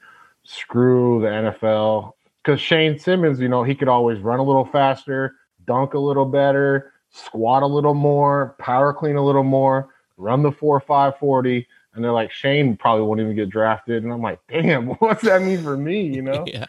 [0.44, 2.12] screw the NFL.
[2.42, 6.26] because Shane Simmons, you know, he could always run a little faster, dunk a little
[6.26, 11.66] better, squat a little more, power clean a little more, run the four five forty.
[11.98, 14.04] And they're like, Shane probably won't even get drafted.
[14.04, 16.02] And I'm like, damn, what's that mean for me?
[16.02, 16.44] You know?
[16.46, 16.66] yeah.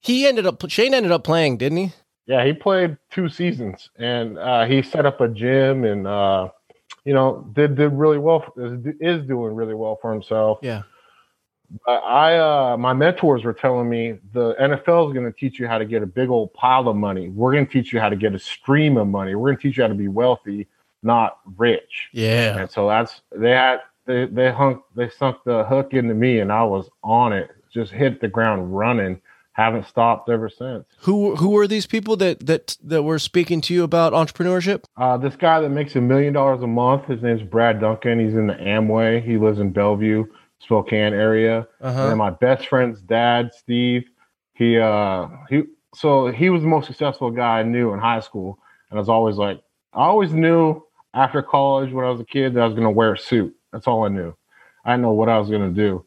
[0.00, 1.92] He ended up Shane ended up playing, didn't he?
[2.26, 6.48] Yeah, he played two seasons, and uh, he set up a gym, and uh,
[7.04, 8.52] you know did did really well.
[8.56, 10.58] Is doing really well for himself.
[10.62, 10.82] Yeah.
[11.86, 15.68] But I uh, my mentors were telling me the NFL is going to teach you
[15.68, 17.28] how to get a big old pile of money.
[17.28, 19.34] We're going to teach you how to get a stream of money.
[19.34, 20.66] We're going to teach you how to be wealthy,
[21.02, 22.08] not rich.
[22.12, 22.58] Yeah.
[22.58, 26.52] And so that's they had they they hung they sunk the hook into me, and
[26.52, 27.50] I was on it.
[27.72, 29.20] Just hit the ground running.
[29.52, 30.84] Haven't stopped ever since.
[31.00, 34.84] Who who are these people that that that were speaking to you about entrepreneurship?
[34.96, 37.06] Uh, this guy that makes a million dollars a month.
[37.06, 38.18] His name's Brad Duncan.
[38.18, 39.22] He's in the Amway.
[39.22, 40.26] He lives in Bellevue.
[40.60, 41.66] Spokane area.
[41.80, 42.00] Uh-huh.
[42.00, 44.04] And then my best friend's dad, Steve,
[44.52, 45.62] he uh he
[45.94, 48.58] so he was the most successful guy I knew in high school.
[48.90, 49.62] And I was always like,
[49.94, 50.82] I always knew
[51.14, 53.54] after college when I was a kid that I was gonna wear a suit.
[53.72, 54.34] That's all I knew.
[54.84, 56.04] I know what I was gonna do.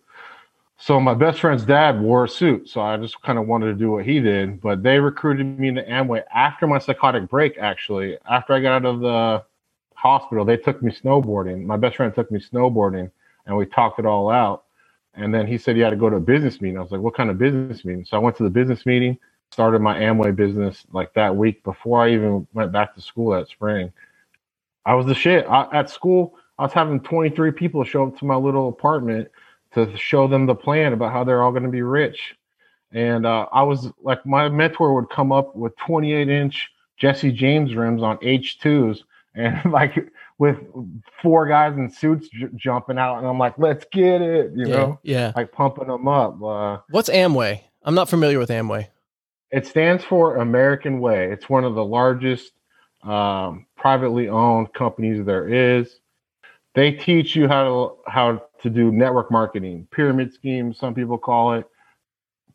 [0.77, 3.73] So my best friend's dad wore a suit, so I just kind of wanted to
[3.75, 4.61] do what he did.
[4.61, 7.57] But they recruited me into Amway after my psychotic break.
[7.57, 9.43] Actually, after I got out of the
[9.95, 11.63] hospital, they took me snowboarding.
[11.65, 13.11] My best friend took me snowboarding,
[13.45, 14.65] and we talked it all out.
[15.15, 16.77] And then he said he had to go to a business meeting.
[16.77, 18.03] I was like, what kind of business meeting?
[18.05, 19.17] So I went to the business meeting,
[19.51, 23.47] started my Amway business like that week before I even went back to school that
[23.47, 23.93] spring.
[24.85, 25.45] I was the shit.
[25.47, 29.29] I, at school, I was having 23 people show up to my little apartment
[29.73, 32.35] to show them the plan about how they're all going to be rich.
[32.91, 37.75] And uh, I was like, my mentor would come up with 28 inch Jesse James
[37.75, 38.99] rims on H2s
[39.35, 40.57] and like with
[41.21, 44.75] four guys in suits j- jumping out, and I'm like, let's get it, you yeah,
[44.75, 46.41] know, yeah, like pumping them up.
[46.41, 47.61] Uh, What's Amway?
[47.83, 48.87] I'm not familiar with Amway.
[49.51, 51.31] It stands for American Way.
[51.31, 52.51] It's one of the largest
[53.03, 55.99] um, privately owned companies there is.
[56.75, 61.53] They teach you how to how to do network marketing, pyramid schemes, some people call
[61.53, 61.67] it,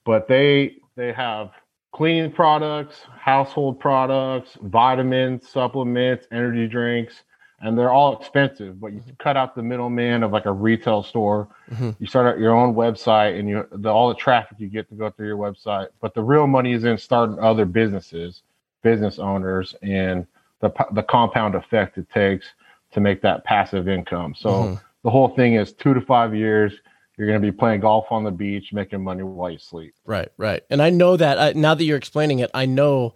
[0.04, 1.50] but they they have
[1.92, 7.22] cleaning products, household products, vitamins, supplements, energy drinks,
[7.60, 8.80] and they're all expensive.
[8.80, 11.48] But you cut out the middleman of like a retail store.
[11.70, 11.90] Mm-hmm.
[11.98, 14.96] You start out your own website, and you the, all the traffic you get to
[14.96, 15.88] go through your website.
[16.00, 18.42] But the real money is in starting other businesses,
[18.82, 20.26] business owners, and
[20.60, 22.46] the the compound effect it takes
[22.92, 24.34] to make that passive income.
[24.36, 24.74] So mm-hmm.
[25.04, 26.72] the whole thing is two to five years
[27.18, 29.92] you're going to be playing golf on the beach, making money while you sleep.
[30.06, 30.62] Right, right.
[30.70, 33.14] And I know that uh, now that you're explaining it, I know,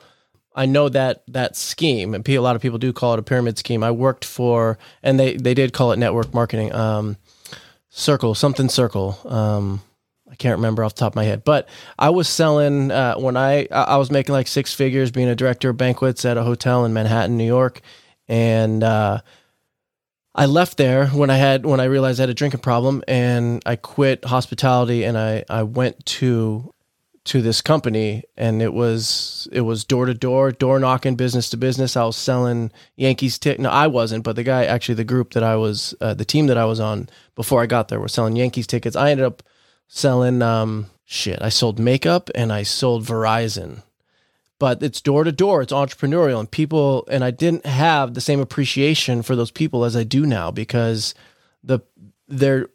[0.57, 3.59] I know that that scheme, and a lot of people do call it a pyramid
[3.59, 3.85] scheme.
[3.85, 6.75] I worked for, and they they did call it network marketing.
[6.75, 7.17] Um,
[7.91, 9.19] circle something circle.
[9.25, 9.81] Um,
[10.29, 13.37] I can't remember off the top of my head, but I was selling uh, when
[13.37, 16.85] I I was making like six figures being a director of banquets at a hotel
[16.85, 17.81] in Manhattan, New York,
[18.27, 19.21] and uh,
[20.35, 23.62] I left there when I had when I realized I had a drinking problem and
[23.66, 26.73] I quit hospitality and I I went to
[27.25, 31.57] to this company and it was it was door to door door knocking business to
[31.59, 31.97] business.
[31.97, 35.42] I was selling Yankees tickets no I wasn't but the guy actually the group that
[35.42, 38.37] I was uh, the team that I was on before I got there were selling
[38.37, 38.97] Yankees tickets.
[38.97, 39.42] I ended up
[39.87, 43.83] selling um shit I sold makeup and I sold Verizon
[44.62, 48.38] but it's door to door it's entrepreneurial and people and i didn't have the same
[48.38, 51.14] appreciation for those people as i do now because
[51.64, 51.81] the
[52.29, 52.68] they're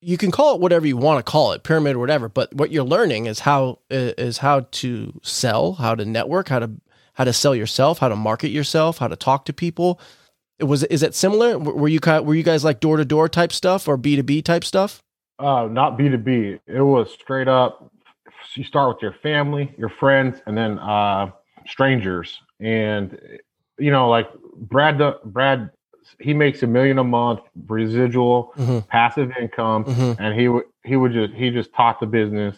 [0.00, 2.70] you can call it whatever you want to call it pyramid or whatever but what
[2.70, 6.70] you're learning is how is how to sell how to network how to
[7.14, 10.00] how to sell yourself how to market yourself how to talk to people.
[10.58, 11.58] It was is it similar?
[11.58, 15.02] Were you were you guys like door to door type stuff or b2b type stuff?
[15.38, 17.90] Uh not b2b it was straight up
[18.54, 21.30] you start with your family, your friends, and then uh,
[21.66, 22.40] strangers.
[22.60, 23.18] And
[23.78, 25.70] you know, like Brad, Brad,
[26.20, 28.80] he makes a million a month residual mm-hmm.
[28.88, 30.22] passive income, mm-hmm.
[30.22, 32.56] and he would he would just he just taught the business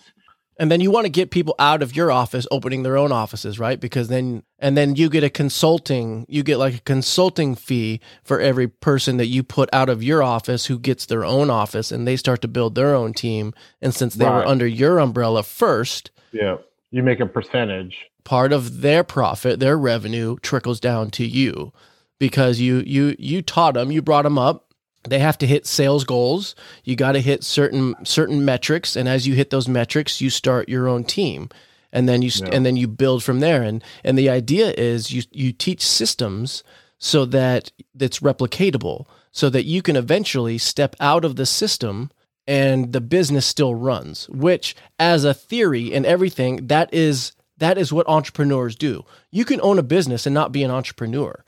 [0.58, 3.58] and then you want to get people out of your office opening their own offices,
[3.58, 3.78] right?
[3.78, 8.40] Because then and then you get a consulting, you get like a consulting fee for
[8.40, 12.06] every person that you put out of your office who gets their own office and
[12.06, 13.52] they start to build their own team.
[13.82, 14.36] And since they right.
[14.36, 16.56] were under your umbrella first, yeah,
[16.90, 17.96] you make a percentage.
[18.24, 21.72] Part of their profit, their revenue trickles down to you
[22.18, 24.65] because you you you taught them, you brought them up,
[25.08, 26.54] they have to hit sales goals
[26.84, 30.68] you got to hit certain certain metrics and as you hit those metrics you start
[30.68, 31.48] your own team
[31.92, 32.48] and then you yeah.
[32.52, 36.62] and then you build from there and and the idea is you you teach systems
[36.98, 42.10] so that it's replicatable so that you can eventually step out of the system
[42.46, 47.92] and the business still runs, which as a theory and everything, that is that is
[47.92, 49.04] what entrepreneurs do.
[49.30, 51.44] You can own a business and not be an entrepreneur.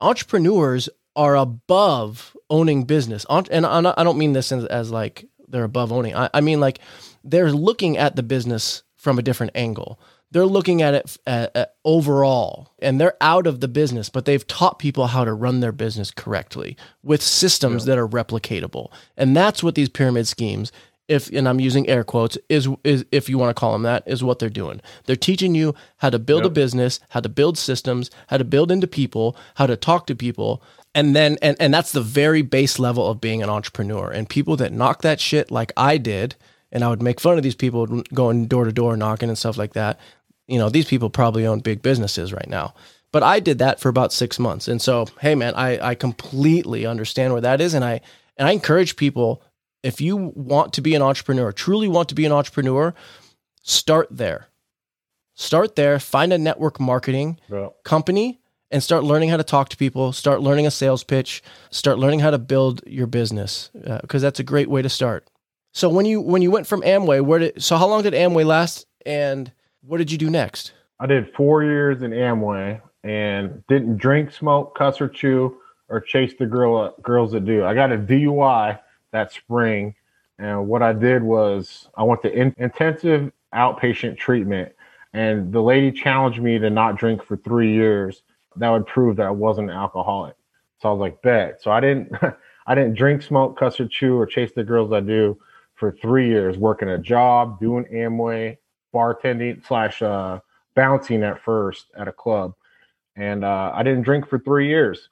[0.00, 0.88] Entrepreneurs
[1.18, 3.26] are above owning business.
[3.28, 6.14] And I don't mean this as, like they're above owning.
[6.14, 6.78] I, I, mean like
[7.24, 9.98] they're looking at the business from a different angle.
[10.30, 14.46] They're looking at it at, at overall, and they're out of the business, but they've
[14.46, 17.94] taught people how to run their business correctly with systems yeah.
[17.94, 18.92] that are replicatable.
[19.16, 20.70] And that's what these pyramid schemes
[21.08, 24.04] if and I'm using air quotes is is if you want to call them that
[24.06, 24.80] is what they're doing.
[25.06, 26.50] They're teaching you how to build yep.
[26.50, 30.14] a business, how to build systems, how to build into people, how to talk to
[30.14, 30.62] people,
[30.94, 34.10] and then and and that's the very base level of being an entrepreneur.
[34.10, 36.34] And people that knock that shit like I did,
[36.72, 39.56] and I would make fun of these people going door to door knocking and stuff
[39.56, 39.98] like that.
[40.46, 42.74] You know, these people probably own big businesses right now.
[43.10, 44.68] But I did that for about six months.
[44.68, 47.74] And so, hey man, I, I completely understand where that is.
[47.74, 48.00] And I
[48.36, 49.42] and I encourage people
[49.82, 52.94] if you want to be an entrepreneur, truly want to be an entrepreneur,
[53.62, 54.48] start there.
[55.34, 57.68] Start there, find a network marketing yeah.
[57.84, 61.98] company and start learning how to talk to people, start learning a sales pitch, start
[61.98, 63.70] learning how to build your business
[64.02, 65.28] because uh, that's a great way to start.
[65.72, 68.44] So when you when you went from Amway, where did so how long did Amway
[68.44, 69.52] last and
[69.82, 70.72] what did you do next?
[71.00, 75.56] I did 4 years in Amway and didn't drink, smoke, cuss or chew
[75.88, 77.64] or chase the girl girls that do.
[77.64, 78.78] I got a DUI
[79.12, 79.94] that spring.
[80.38, 84.72] And what I did was I went to in- intensive outpatient treatment,
[85.12, 88.22] and the lady challenged me to not drink for three years.
[88.58, 90.36] That would prove that I wasn't an alcoholic.
[90.80, 91.60] So I was like, bet.
[91.62, 92.12] So I didn't,
[92.66, 95.38] I didn't drink, smoke, cuss or chew, or chase the girls I do
[95.74, 98.58] for three years, working a job, doing Amway,
[98.92, 100.40] bartending slash uh,
[100.74, 102.54] bouncing at first at a club,
[103.16, 105.08] and uh, I didn't drink for three years.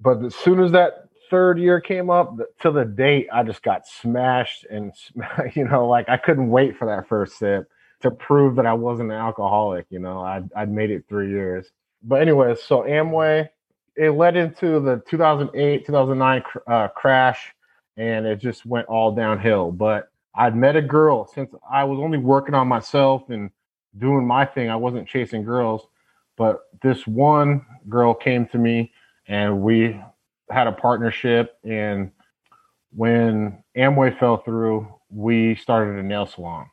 [0.00, 3.86] But as soon as that third year came up to the date, I just got
[3.86, 4.92] smashed, and
[5.54, 7.68] you know, like I couldn't wait for that first sip
[8.00, 9.86] to prove that I wasn't an alcoholic.
[9.90, 11.66] You know, I'd, I'd made it three years.
[12.02, 13.48] But anyway, so Amway,
[13.96, 17.52] it led into the 2008 2009 uh, crash,
[17.96, 19.72] and it just went all downhill.
[19.72, 23.50] But I'd met a girl since I was only working on myself and
[23.98, 24.70] doing my thing.
[24.70, 25.88] I wasn't chasing girls,
[26.36, 28.92] but this one girl came to me
[29.26, 30.00] and we
[30.50, 32.10] had a partnership, and
[32.94, 36.66] when Amway fell through, we started a nail salon.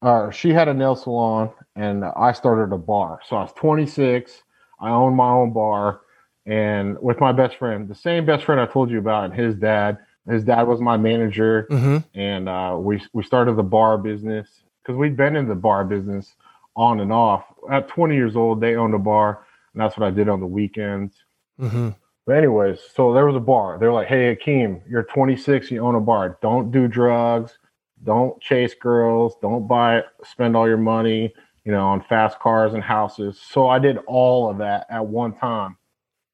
[0.00, 3.20] Uh, she had a nail salon, and I started a bar.
[3.28, 4.42] So I was 26.
[4.82, 6.00] I own my own bar,
[6.44, 9.54] and with my best friend, the same best friend I told you about, and his
[9.54, 9.98] dad.
[10.28, 11.98] His dad was my manager, mm-hmm.
[12.18, 16.34] and uh, we we started the bar business because we'd been in the bar business
[16.76, 17.44] on and off.
[17.70, 20.46] At 20 years old, they owned a bar, and that's what I did on the
[20.46, 21.14] weekends.
[21.60, 21.90] Mm-hmm.
[22.24, 23.78] But anyways, so there was a bar.
[23.80, 25.72] They're like, "Hey, Akeem, you're 26.
[25.72, 26.38] You own a bar.
[26.40, 27.58] Don't do drugs.
[28.04, 29.34] Don't chase girls.
[29.42, 31.34] Don't buy, spend all your money,
[31.64, 35.34] you know, on fast cars and houses." So I did all of that at one
[35.34, 35.76] time,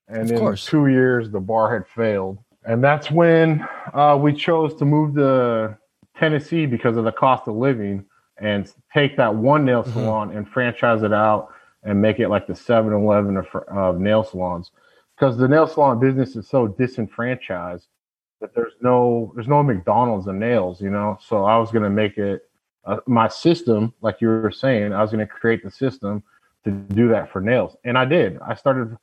[0.08, 4.84] and in two years, the bar had failed, and that's when uh, we chose to
[4.84, 5.78] move to
[6.16, 8.04] Tennessee because of the cost of living,
[8.38, 9.92] and take that one nail mm-hmm.
[9.92, 11.48] salon and franchise it out
[11.84, 14.72] and make it like the 7-Eleven of, of nail salons
[15.18, 17.86] because the nail salon business is so disenfranchised
[18.40, 21.18] that there's no there's no McDonald's and nails, you know.
[21.20, 22.47] So I was gonna make it
[22.88, 24.92] uh, my system, like you were saying.
[24.92, 26.22] I was gonna create the system
[26.64, 28.38] to do that for nails, and I did.
[28.40, 28.96] I started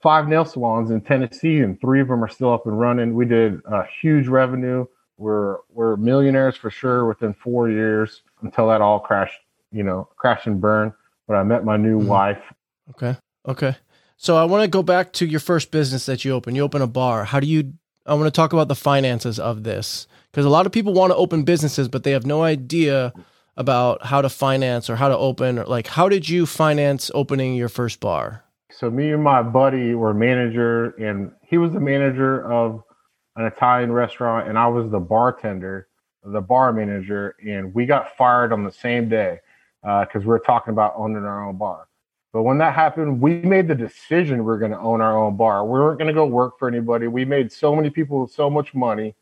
[0.00, 3.14] five nail salons in Tennessee, and three of them are still up and running.
[3.14, 4.86] We did a huge revenue.
[5.16, 9.40] We're we're millionaires for sure within four years until that all crashed,
[9.72, 10.92] you know, crash and burn.
[11.26, 12.08] But I met my new mm-hmm.
[12.08, 12.42] wife.
[12.90, 13.16] Okay.
[13.48, 13.76] Okay.
[14.16, 16.54] So I want to go back to your first business that you open.
[16.54, 17.24] You open a bar.
[17.24, 17.72] How do you?
[18.06, 21.10] I want to talk about the finances of this because a lot of people want
[21.10, 23.12] to open businesses, but they have no idea
[23.60, 25.58] about how to finance or how to open.
[25.58, 28.42] Or like, how did you finance opening your first bar?
[28.72, 32.82] So me and my buddy were manager, and he was the manager of
[33.36, 35.88] an Italian restaurant, and I was the bartender,
[36.24, 39.40] the bar manager, and we got fired on the same day
[39.82, 41.88] because uh, we were talking about owning our own bar.
[42.32, 45.36] But when that happened, we made the decision we we're going to own our own
[45.36, 45.66] bar.
[45.66, 47.08] We weren't going to go work for anybody.
[47.08, 49.14] We made so many people so much money.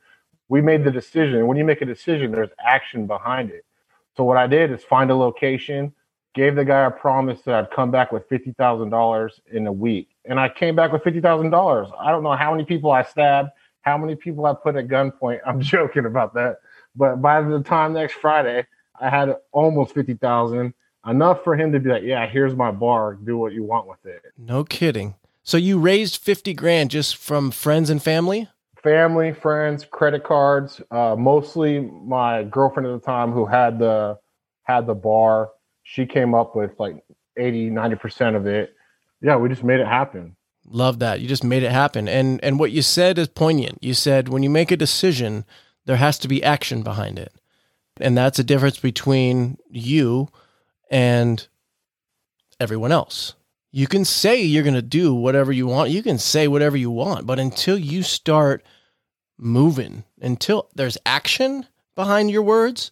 [0.48, 1.46] We made the decision.
[1.46, 3.64] When you make a decision, there's action behind it.
[4.18, 5.92] So what I did is find a location,
[6.34, 9.72] gave the guy a promise that I'd come back with fifty thousand dollars in a
[9.72, 11.86] week, and I came back with fifty thousand dollars.
[11.96, 13.50] I don't know how many people I stabbed,
[13.82, 15.38] how many people I put at gunpoint.
[15.46, 16.56] I'm joking about that,
[16.96, 18.66] but by the time next Friday,
[19.00, 20.74] I had almost fifty thousand
[21.06, 23.14] enough for him to be like, yeah, here's my bar.
[23.14, 24.22] Do what you want with it.
[24.36, 25.14] No kidding.
[25.44, 28.48] So you raised 50 grand just from friends and family?
[28.82, 30.80] Family, friends, credit cards.
[30.90, 34.18] Uh, mostly my girlfriend at the time who had the
[34.64, 35.50] had the bar.
[35.82, 37.02] She came up with like
[37.38, 38.74] 80, 90% of it.
[39.22, 40.36] Yeah, we just made it happen.
[40.66, 41.20] Love that.
[41.20, 42.08] You just made it happen.
[42.08, 43.78] And and what you said is poignant.
[43.80, 45.44] You said when you make a decision,
[45.86, 47.32] there has to be action behind it.
[48.00, 50.28] And that's a difference between you
[50.90, 51.46] and
[52.60, 53.34] everyone else.
[53.70, 55.90] You can say you're going to do whatever you want.
[55.90, 58.64] You can say whatever you want, but until you start
[59.38, 62.90] moving, until there's action behind your words,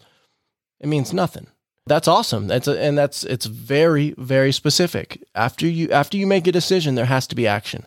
[0.81, 1.47] it means nothing.
[1.87, 2.49] That's awesome.
[2.49, 5.23] That's a, and that's it's very very specific.
[5.35, 7.87] After you after you make a decision, there has to be action.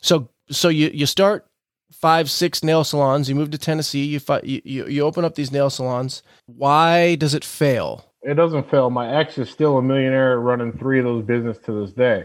[0.00, 1.46] So so you you start
[1.92, 3.28] five six nail salons.
[3.28, 4.04] You move to Tennessee.
[4.04, 6.22] You fi- you you open up these nail salons.
[6.46, 8.07] Why does it fail?
[8.22, 8.90] It doesn't fail.
[8.90, 12.24] My ex is still a millionaire, running three of those business to this day.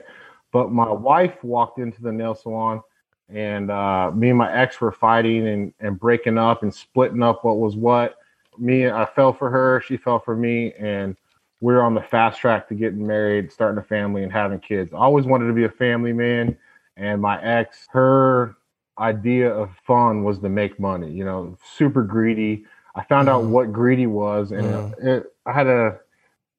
[0.52, 2.82] But my wife walked into the nail salon,
[3.30, 7.44] and uh, me and my ex were fighting and and breaking up and splitting up
[7.44, 8.18] what was what
[8.58, 9.82] me, I fell for her.
[9.82, 11.16] She fell for me, and
[11.62, 14.94] we are on the fast track to getting married, starting a family, and having kids.
[14.94, 16.58] I always wanted to be a family man,
[16.98, 18.56] and my ex, her
[19.00, 21.12] idea of fun was to make money.
[21.12, 22.66] You know, super greedy.
[22.96, 23.32] I found mm.
[23.32, 25.06] out what greedy was, and mm.
[25.06, 26.00] it, I had a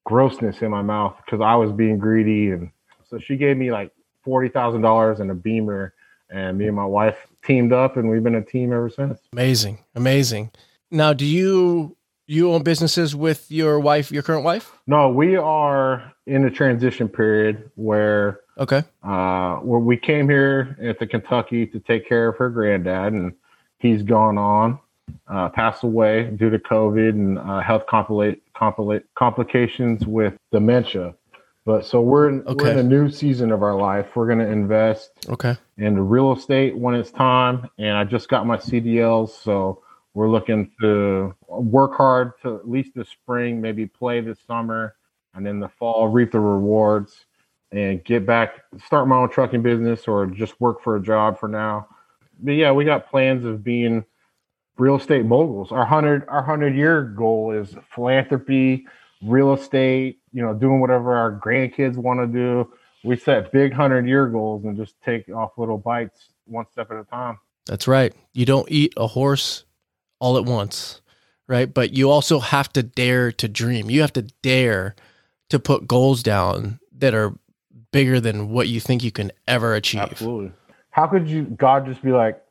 [0.03, 2.71] grossness in my mouth because I was being greedy, and
[3.09, 3.91] so she gave me like
[4.23, 5.93] forty thousand dollars and a Beamer,
[6.29, 9.19] and me and my wife teamed up, and we've been a team ever since.
[9.31, 10.51] Amazing, amazing.
[10.91, 11.95] Now, do you
[12.27, 14.71] you own businesses with your wife, your current wife?
[14.87, 20.99] No, we are in a transition period where okay, uh, where we came here at
[20.99, 23.33] the Kentucky to take care of her granddad, and
[23.79, 24.79] he's gone on,
[25.27, 31.15] uh, passed away due to COVID and uh, health compli- compli- complications with dementia.
[31.65, 32.65] But so we're in, okay.
[32.65, 34.15] we're in a new season of our life.
[34.15, 38.45] We're going to invest okay in real estate when it's time, and I just got
[38.45, 39.81] my CDLs, so
[40.13, 44.95] we're looking to work hard to at least the spring, maybe play this summer,
[45.33, 47.25] and then the fall reap the rewards
[47.71, 51.49] and get back, start my own trucking business or just work for a job for
[51.49, 51.87] now.
[52.39, 54.05] But yeah, we got plans of being
[54.77, 55.71] real estate moguls.
[55.71, 58.85] Our hundred our hundred year goal is philanthropy,
[59.21, 60.19] real estate.
[60.31, 62.71] You know, doing whatever our grandkids want to do.
[63.03, 66.97] We set big hundred year goals and just take off little bites one step at
[66.97, 67.39] a time.
[67.65, 68.13] That's right.
[68.33, 69.63] You don't eat a horse
[70.19, 71.01] all at once,
[71.47, 71.71] right?
[71.71, 73.89] But you also have to dare to dream.
[73.89, 74.95] You have to dare
[75.49, 77.33] to put goals down that are
[77.91, 80.01] bigger than what you think you can ever achieve.
[80.01, 80.51] Absolutely.
[80.91, 82.41] How could you God just be like,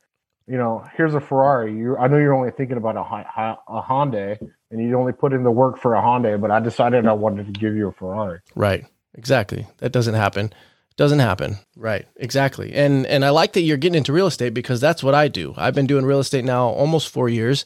[0.47, 1.75] you know, here's a Ferrari.
[1.75, 4.39] You, I know you're only thinking about a, a Hyundai,
[4.71, 7.47] and you only put in the work for a Hyundai, but I decided I wanted
[7.47, 8.41] to give you a Ferrari.
[8.55, 8.85] Right.
[9.15, 9.67] Exactly.
[9.79, 10.53] That doesn't happen
[10.97, 14.81] doesn't happen right exactly and and i like that you're getting into real estate because
[14.81, 17.65] that's what i do i've been doing real estate now almost four years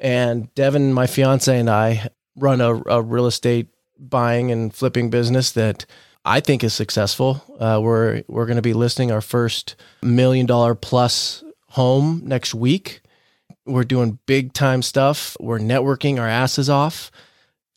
[0.00, 3.68] and devin my fiance and i run a, a real estate
[3.98, 5.86] buying and flipping business that
[6.24, 10.76] i think is successful uh, we're we're going to be listing our first million dollar
[10.76, 13.00] plus home next week
[13.66, 17.10] we're doing big time stuff we're networking our asses off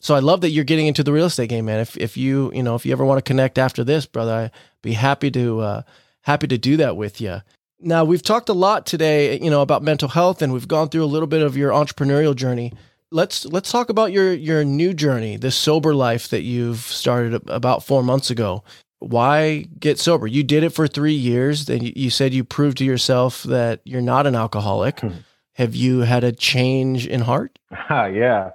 [0.01, 1.79] so I love that you're getting into the real estate game, man.
[1.79, 4.51] If if you you know if you ever want to connect after this, brother, I'd
[4.81, 5.81] be happy to uh,
[6.23, 7.41] happy to do that with you.
[7.79, 11.03] Now we've talked a lot today, you know, about mental health, and we've gone through
[11.03, 12.73] a little bit of your entrepreneurial journey.
[13.11, 17.83] Let's let's talk about your your new journey, this sober life that you've started about
[17.83, 18.63] four months ago.
[19.01, 20.27] Why get sober?
[20.27, 24.01] You did it for three years, and you said you proved to yourself that you're
[24.01, 24.99] not an alcoholic.
[24.99, 25.09] Hmm.
[25.53, 27.59] Have you had a change in heart?
[27.89, 28.51] yeah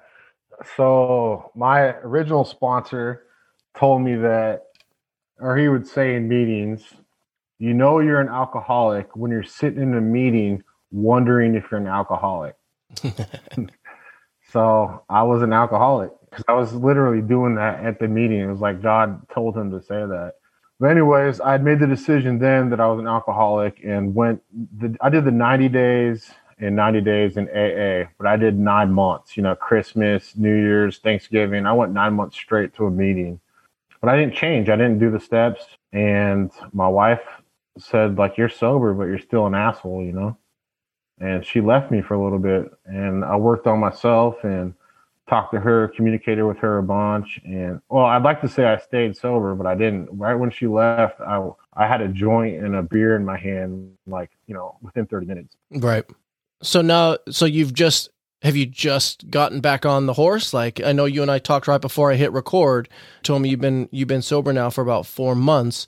[0.76, 3.24] so my original sponsor
[3.76, 4.62] told me that,
[5.38, 6.82] or he would say in meetings,
[7.59, 11.86] you know you're an alcoholic when you're sitting in a meeting wondering if you're an
[11.86, 12.55] alcoholic.
[14.53, 18.41] so I was an alcoholic because I was literally doing that at the meeting.
[18.41, 20.34] It was like God told him to say that.
[20.78, 24.43] But anyways, I had made the decision then that I was an alcoholic and went.
[24.78, 28.93] The, I did the 90 days in 90 days in AA, but I did nine
[28.93, 31.64] months, you know, Christmas, New Year's, Thanksgiving.
[31.66, 33.41] I went nine months straight to a meeting,
[34.03, 34.68] but I didn't change.
[34.68, 35.64] I didn't do the steps.
[35.93, 37.22] And my wife
[37.78, 40.37] said, like, you're sober, but you're still an asshole, you know?
[41.18, 42.70] And she left me for a little bit.
[42.84, 44.74] And I worked on myself and
[45.29, 47.41] talked to her, communicated with her a bunch.
[47.45, 50.09] And well, I'd like to say I stayed sober, but I didn't.
[50.12, 53.93] Right when she left, I, I had a joint and a beer in my hand,
[54.07, 55.57] like, you know, within 30 minutes.
[55.70, 56.05] Right.
[56.62, 58.11] So now, so you've just
[58.43, 60.55] have you just gotten back on the horse?
[60.55, 62.89] Like I know you and I talked right before I hit record.
[63.22, 65.87] Told me you've been you've been sober now for about four months.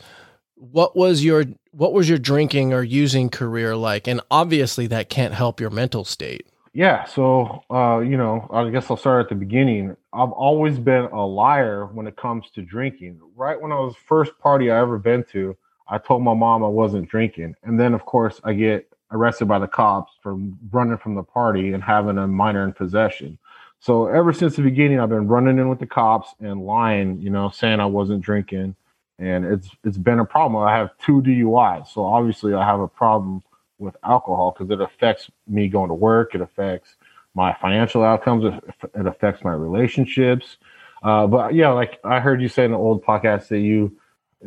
[0.54, 4.08] What was your what was your drinking or using career like?
[4.08, 6.48] And obviously, that can't help your mental state.
[6.72, 9.96] Yeah, so uh, you know, I guess I'll start at the beginning.
[10.12, 13.20] I've always been a liar when it comes to drinking.
[13.36, 15.56] Right when I was first party I ever been to,
[15.88, 19.58] I told my mom I wasn't drinking, and then of course I get arrested by
[19.58, 20.38] the cops for
[20.70, 23.38] running from the party and having a minor in possession.
[23.80, 27.30] So ever since the beginning, I've been running in with the cops and lying, you
[27.30, 28.76] know, saying I wasn't drinking,
[29.18, 30.62] and it's it's been a problem.
[30.62, 33.42] I have two DUIs, so obviously I have a problem
[33.78, 36.34] with alcohol because it affects me going to work.
[36.34, 36.96] It affects
[37.34, 38.44] my financial outcomes.
[38.44, 40.56] It, affects my relationships.
[41.02, 43.96] Uh, but yeah, like I heard you say in the old podcast that you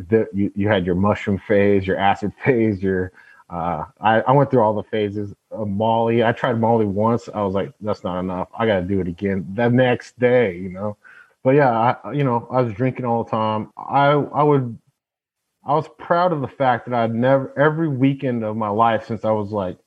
[0.10, 3.12] that you, you had your mushroom phase, your acid phase, your
[3.50, 6.24] uh, I, I went through all the phases of Molly.
[6.24, 7.28] I tried Molly once.
[7.34, 8.48] I was like, that's not enough.
[8.58, 10.96] I got to do it again the next day, you know.
[11.44, 13.72] But yeah, I, you know, I was drinking all the time.
[13.76, 14.78] I I would
[15.66, 19.24] I was proud of the fact that I'd never every weekend of my life since
[19.24, 19.78] I was like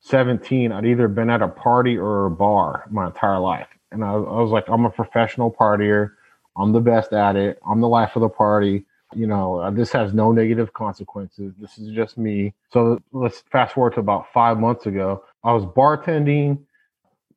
[0.00, 3.68] 17, I'd either been at a party or a bar my entire life.
[3.90, 6.12] And I, I was like, I'm a professional partier.
[6.56, 7.58] I'm the best at it.
[7.66, 8.84] I'm the life of the party.
[9.14, 11.54] You know, uh, this has no negative consequences.
[11.58, 12.54] This is just me.
[12.70, 15.24] So let's fast forward to about five months ago.
[15.44, 16.58] I was bartending,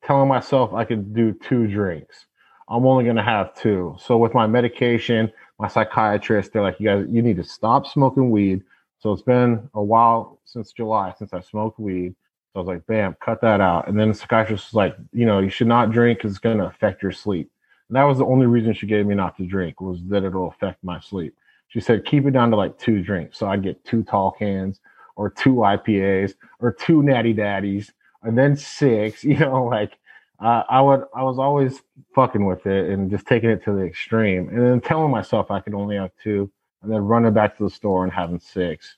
[0.02, 2.26] telling myself I could do two drinks.
[2.68, 3.96] I'm only going to have two.
[4.00, 8.30] So with my medication, my psychiatrist, they're like, you guys, you need to stop smoking
[8.30, 8.62] weed.
[8.98, 12.14] So it's been a while since July since I smoked weed.
[12.52, 13.88] So I was like, bam, cut that out.
[13.88, 16.58] And then the psychiatrist was like, you know, you should not drink because it's going
[16.58, 17.50] to affect your sleep.
[17.88, 20.48] And that was the only reason she gave me not to drink was that it'll
[20.48, 21.34] affect my sleep.
[21.68, 23.38] She said, keep it down to like two drinks.
[23.38, 24.80] So I'd get two tall cans
[25.16, 27.92] or two IPAs or two natty daddies
[28.22, 29.98] and then six, you know, like
[30.40, 31.80] I would I was always
[32.14, 35.60] fucking with it and just taking it to the extreme, and then telling myself I
[35.60, 36.50] could only have two,
[36.82, 38.96] and then running back to the store and having six,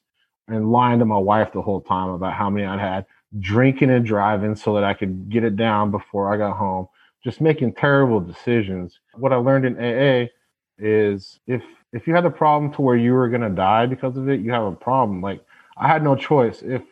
[0.49, 3.07] and lying to my wife the whole time about how many I'd had,
[3.39, 6.89] drinking and driving so that I could get it down before I got home,
[7.23, 8.99] just making terrible decisions.
[9.15, 10.31] What I learned in AA
[10.79, 11.63] is if
[11.93, 14.51] if you had a problem to where you were gonna die because of it, you
[14.51, 15.21] have a problem.
[15.21, 15.41] Like
[15.77, 16.63] I had no choice.
[16.63, 16.83] If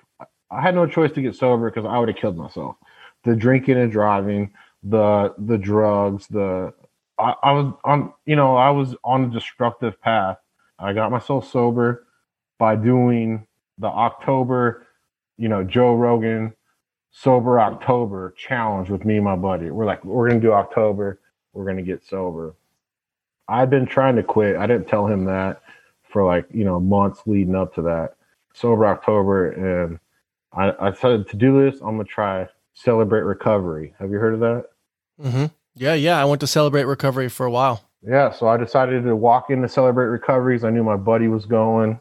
[0.52, 2.76] I had no choice to get sober because I would have killed myself
[3.26, 4.52] the drinking and driving,
[4.82, 6.72] the the drugs, the
[7.18, 10.38] I, I was on you know I was on a destructive path.
[10.78, 12.06] I got myself sober
[12.58, 13.46] by doing
[13.78, 14.86] the October,
[15.36, 16.54] you know, Joe Rogan
[17.10, 19.70] sober October challenge with me and my buddy.
[19.70, 21.20] We're like, we're gonna do October,
[21.52, 22.54] we're gonna get sober.
[23.48, 24.56] I've been trying to quit.
[24.56, 25.62] I didn't tell him that
[26.02, 28.16] for like, you know, months leading up to that.
[28.54, 29.98] Sober October and
[30.52, 31.80] I, I decided to do this.
[31.80, 33.94] I'm gonna try Celebrate Recovery.
[33.98, 34.66] Have you heard of that?
[35.20, 35.46] Mm-hmm.
[35.74, 36.20] Yeah, yeah.
[36.20, 37.82] I went to Celebrate Recovery for a while.
[38.06, 40.62] Yeah, so I decided to walk in to Celebrate Recoveries.
[40.62, 41.98] I knew my buddy was going,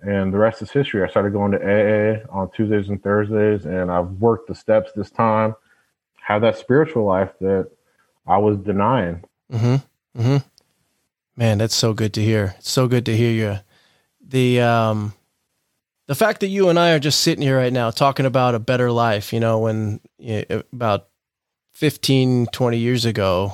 [0.00, 1.04] and the rest is history.
[1.04, 5.10] I started going to AA on Tuesdays and Thursdays, and I've worked the steps this
[5.10, 5.54] time.
[6.16, 7.70] Have that spiritual life that
[8.26, 9.22] I was denying.
[9.52, 10.20] Mm-hmm.
[10.20, 10.36] Mm-hmm.
[11.36, 12.56] Man, that's so good to hear.
[12.58, 13.60] It's so good to hear you.
[14.28, 15.14] The um
[16.06, 18.60] the fact that you and I are just sitting here right now talking about a
[18.60, 21.08] better life, you know, when you know, about
[21.74, 23.52] 15, 20 years ago,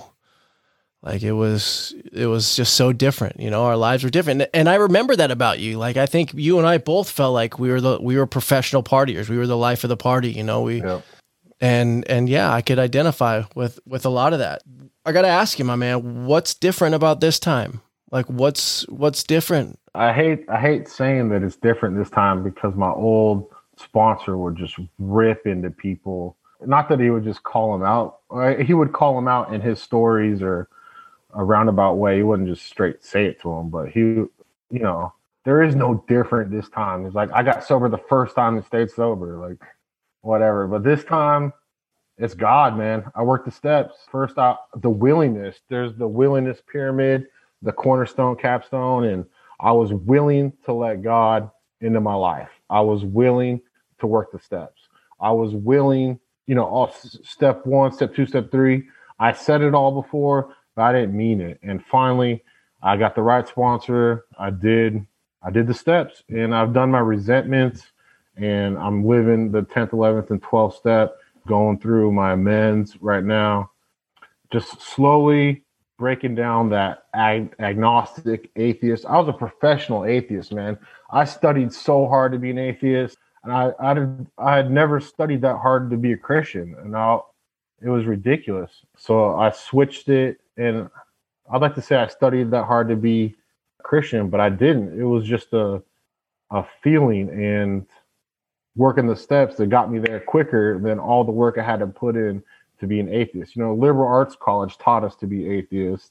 [1.03, 4.45] like it was, it was just so different, you know, our lives were different.
[4.55, 5.79] And I remember that about you.
[5.79, 8.83] Like, I think you and I both felt like we were the, we were professional
[8.83, 9.29] partiers.
[9.29, 11.01] We were the life of the party, you know, we, yeah.
[11.61, 14.63] and, and yeah, I could identify with, with a lot of that.
[15.05, 17.81] I got to ask you, my man, what's different about this time?
[18.13, 22.75] Like what's, what's different I hate I hate saying that it's different this time because
[22.75, 26.37] my old sponsor would just rip into people.
[26.65, 28.21] Not that he would just call them out.
[28.65, 30.69] He would call them out in his stories or
[31.35, 32.19] a roundabout way.
[32.19, 34.31] He wouldn't just straight say it to them, but he, you
[34.71, 35.13] know,
[35.45, 37.05] there is no different this time.
[37.05, 39.59] It's like I got sober the first time and stayed sober, like
[40.21, 40.69] whatever.
[40.69, 41.53] But this time,
[42.17, 43.05] it's God, man.
[43.15, 43.95] I worked the steps.
[44.11, 45.57] First out the willingness.
[45.69, 47.27] There's the willingness pyramid,
[47.63, 49.25] the cornerstone, capstone, and
[49.61, 51.51] I was willing to let God
[51.81, 52.51] into my life.
[52.69, 53.61] I was willing
[54.01, 54.89] to work the steps.
[55.21, 58.85] I was willing, you know, all step one, step two, step three.
[59.19, 61.61] I said it all before, but I didn't mean it.
[61.63, 62.43] And finally,
[62.83, 64.25] I got the right sponsor.
[64.37, 65.07] I did,
[65.43, 67.85] I did the steps, and I've done my resentments,
[68.37, 73.71] and I'm living the 10th, 11th, and 12th step, going through my amends right now.
[74.53, 75.65] Just slowly
[76.03, 79.07] breaking down that ag- agnostic atheist.
[79.07, 80.77] I was a professional atheist, man.
[81.13, 84.99] I studied so hard to be an atheist, and I I had, I had never
[84.99, 87.27] studied that hard to be a Christian, and now
[87.81, 88.73] it was ridiculous.
[88.99, 90.91] So I switched it, and
[91.53, 93.37] I'd like to say I studied that hard to be
[93.79, 94.99] a Christian, but I didn't.
[95.01, 95.85] It was just a
[96.51, 97.87] a feeling and
[98.75, 101.87] working the steps that got me there quicker than all the work I had to
[101.87, 102.43] put in
[102.83, 103.57] to be an atheist.
[103.57, 106.11] You know, liberal arts college taught us to be atheists.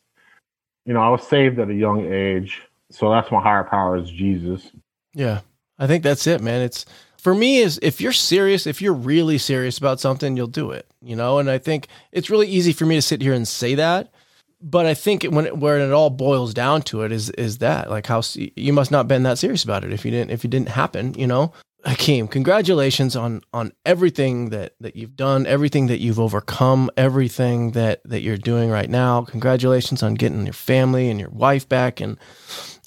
[0.85, 4.09] You know, I was saved at a young age, so that's my higher power is
[4.09, 4.71] Jesus.
[5.13, 5.41] Yeah,
[5.77, 6.61] I think that's it, man.
[6.61, 6.85] It's
[7.17, 10.87] for me is if you're serious, if you're really serious about something, you'll do it.
[11.01, 13.75] You know, and I think it's really easy for me to sit here and say
[13.75, 14.11] that,
[14.61, 17.89] but I think when it, where it all boils down to it is is that
[17.89, 20.51] like how you must not been that serious about it if you didn't if it
[20.51, 21.13] didn't happen.
[21.15, 21.53] You know,
[21.83, 28.01] Hakeem, congratulations on on everything that that you've done, everything that you've overcome, everything that
[28.05, 29.23] that you're doing right now.
[29.23, 32.17] Congratulations on getting your family and your wife back and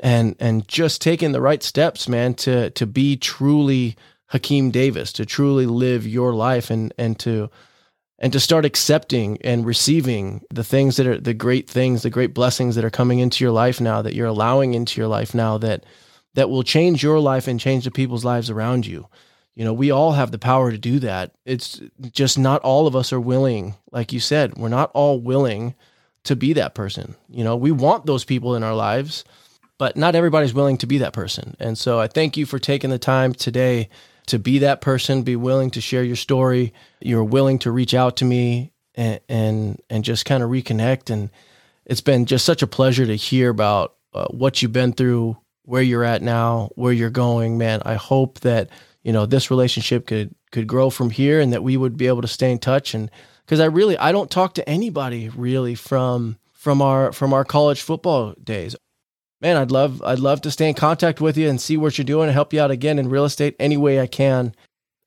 [0.01, 3.97] and and just taking the right steps, man, to to be truly
[4.29, 7.51] Hakeem Davis, to truly live your life and and to
[8.21, 12.33] and to start accepting and receiving the things that are the great things, the great
[12.33, 15.59] blessings that are coming into your life now that you're allowing into your life now
[15.59, 15.85] that
[16.35, 19.09] that will change your life and change the people's lives around you.
[19.55, 21.33] You know, we all have the power to do that.
[21.45, 21.81] It's
[22.11, 23.75] just not all of us are willing.
[23.93, 25.75] Like you said, we're not all willing
[26.25, 27.15] to be that person.
[27.29, 29.25] You know, we want those people in our lives,
[29.79, 31.57] but not everybody's willing to be that person.
[31.61, 33.89] And so I thank you for taking the time today
[34.27, 36.73] to be that person, be willing to share your story.
[37.01, 41.31] You're willing to reach out to me and and, and just kind of reconnect and
[41.87, 45.83] it's been just such a pleasure to hear about uh, what you've been through, where
[45.83, 47.83] you're at now, where you're going, man.
[47.85, 48.71] I hope that
[49.03, 52.23] you know this relationship could could grow from here, and that we would be able
[52.23, 52.95] to stay in touch.
[52.95, 53.11] And
[53.45, 57.83] because I really I don't talk to anybody really from from our from our college
[57.83, 58.77] football days.
[59.41, 62.05] Man, I'd love I'd love to stay in contact with you and see what you're
[62.05, 64.55] doing and help you out again in real estate any way I can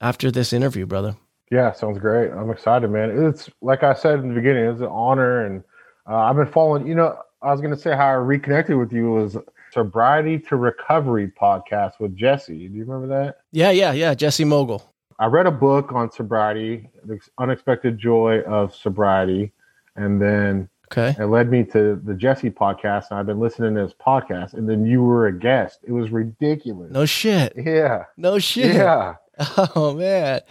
[0.01, 1.15] after this interview, brother.
[1.51, 2.31] Yeah, sounds great.
[2.31, 3.09] I'm excited, man.
[3.27, 5.63] It's like I said in the beginning, it's an honor, and
[6.07, 6.85] uh, I've been following.
[6.85, 9.37] You know, I was going to say how I reconnected with you was
[9.77, 12.67] Sobriety to Recovery podcast with Jesse.
[12.67, 13.41] Do you remember that?
[13.51, 14.15] Yeah, yeah, yeah.
[14.15, 14.81] Jesse Mogul.
[15.19, 19.51] I read a book on sobriety, The Unexpected Joy of Sobriety.
[19.95, 21.15] And then okay.
[21.21, 23.11] it led me to the Jesse podcast.
[23.11, 24.55] And I've been listening to his podcast.
[24.55, 25.81] And then you were a guest.
[25.83, 26.91] It was ridiculous.
[26.91, 27.53] No shit.
[27.55, 28.05] Yeah.
[28.17, 28.73] No shit.
[28.75, 29.17] Yeah.
[29.75, 30.41] Oh, man.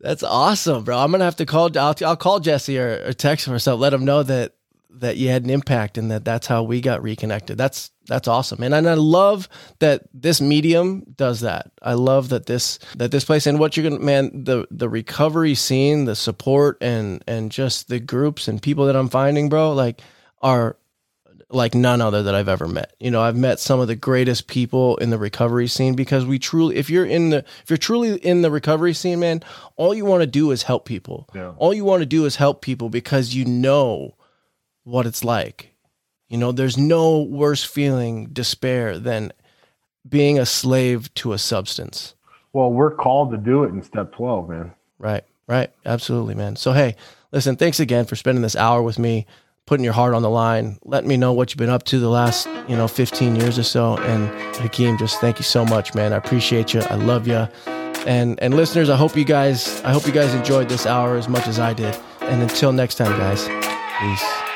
[0.00, 0.96] That's awesome, bro.
[0.96, 1.68] I'm gonna have to call.
[1.76, 3.82] I'll, I'll call Jesse or, or text him or something.
[3.82, 4.54] Let him know that
[5.00, 7.58] that you had an impact and that that's how we got reconnected.
[7.58, 8.60] That's that's awesome.
[8.64, 9.48] And, and I love
[9.78, 11.70] that this medium does that.
[11.80, 15.54] I love that this that this place and what you're gonna man, the the recovery
[15.54, 20.02] scene, the support and and just the groups and people that I'm finding, bro, like
[20.42, 20.76] are
[21.50, 22.94] like none other that I've ever met.
[22.98, 26.40] You know, I've met some of the greatest people in the recovery scene because we
[26.40, 29.40] truly if you're in the if you're truly in the recovery scene, man,
[29.76, 31.28] all you want to do is help people.
[31.32, 31.52] Yeah.
[31.58, 34.16] All you want to do is help people because you know
[34.82, 35.69] what it's like.
[36.30, 39.32] You know, there's no worse feeling, despair, than
[40.08, 42.14] being a slave to a substance.
[42.52, 44.72] Well, we're called to do it in step 12, man.
[44.98, 45.70] Right, right.
[45.84, 46.54] Absolutely, man.
[46.54, 46.94] So, hey,
[47.32, 49.26] listen, thanks again for spending this hour with me,
[49.66, 52.08] putting your heart on the line, letting me know what you've been up to the
[52.08, 53.98] last, you know, 15 years or so.
[53.98, 56.12] And Hakeem, just thank you so much, man.
[56.12, 56.80] I appreciate you.
[56.82, 57.48] I love you.
[58.06, 61.28] And and listeners, I hope you guys I hope you guys enjoyed this hour as
[61.28, 61.94] much as I did.
[62.22, 63.46] And until next time, guys.
[63.98, 64.49] Peace.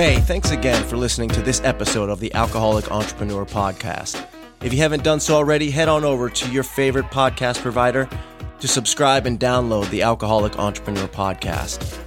[0.00, 4.24] Hey, thanks again for listening to this episode of the Alcoholic Entrepreneur Podcast.
[4.62, 8.08] If you haven't done so already, head on over to your favorite podcast provider
[8.60, 11.98] to subscribe and download the Alcoholic Entrepreneur Podcast.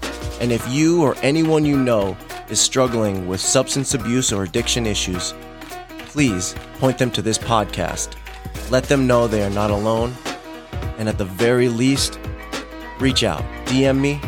[0.41, 2.17] And if you or anyone you know
[2.49, 5.35] is struggling with substance abuse or addiction issues,
[5.99, 8.15] please point them to this podcast.
[8.71, 10.15] Let them know they are not alone.
[10.97, 12.19] And at the very least,
[12.99, 14.19] reach out, DM me,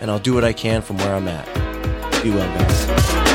[0.00, 1.67] and I'll do what I can from where I'm at.
[2.22, 3.27] Be well, guys.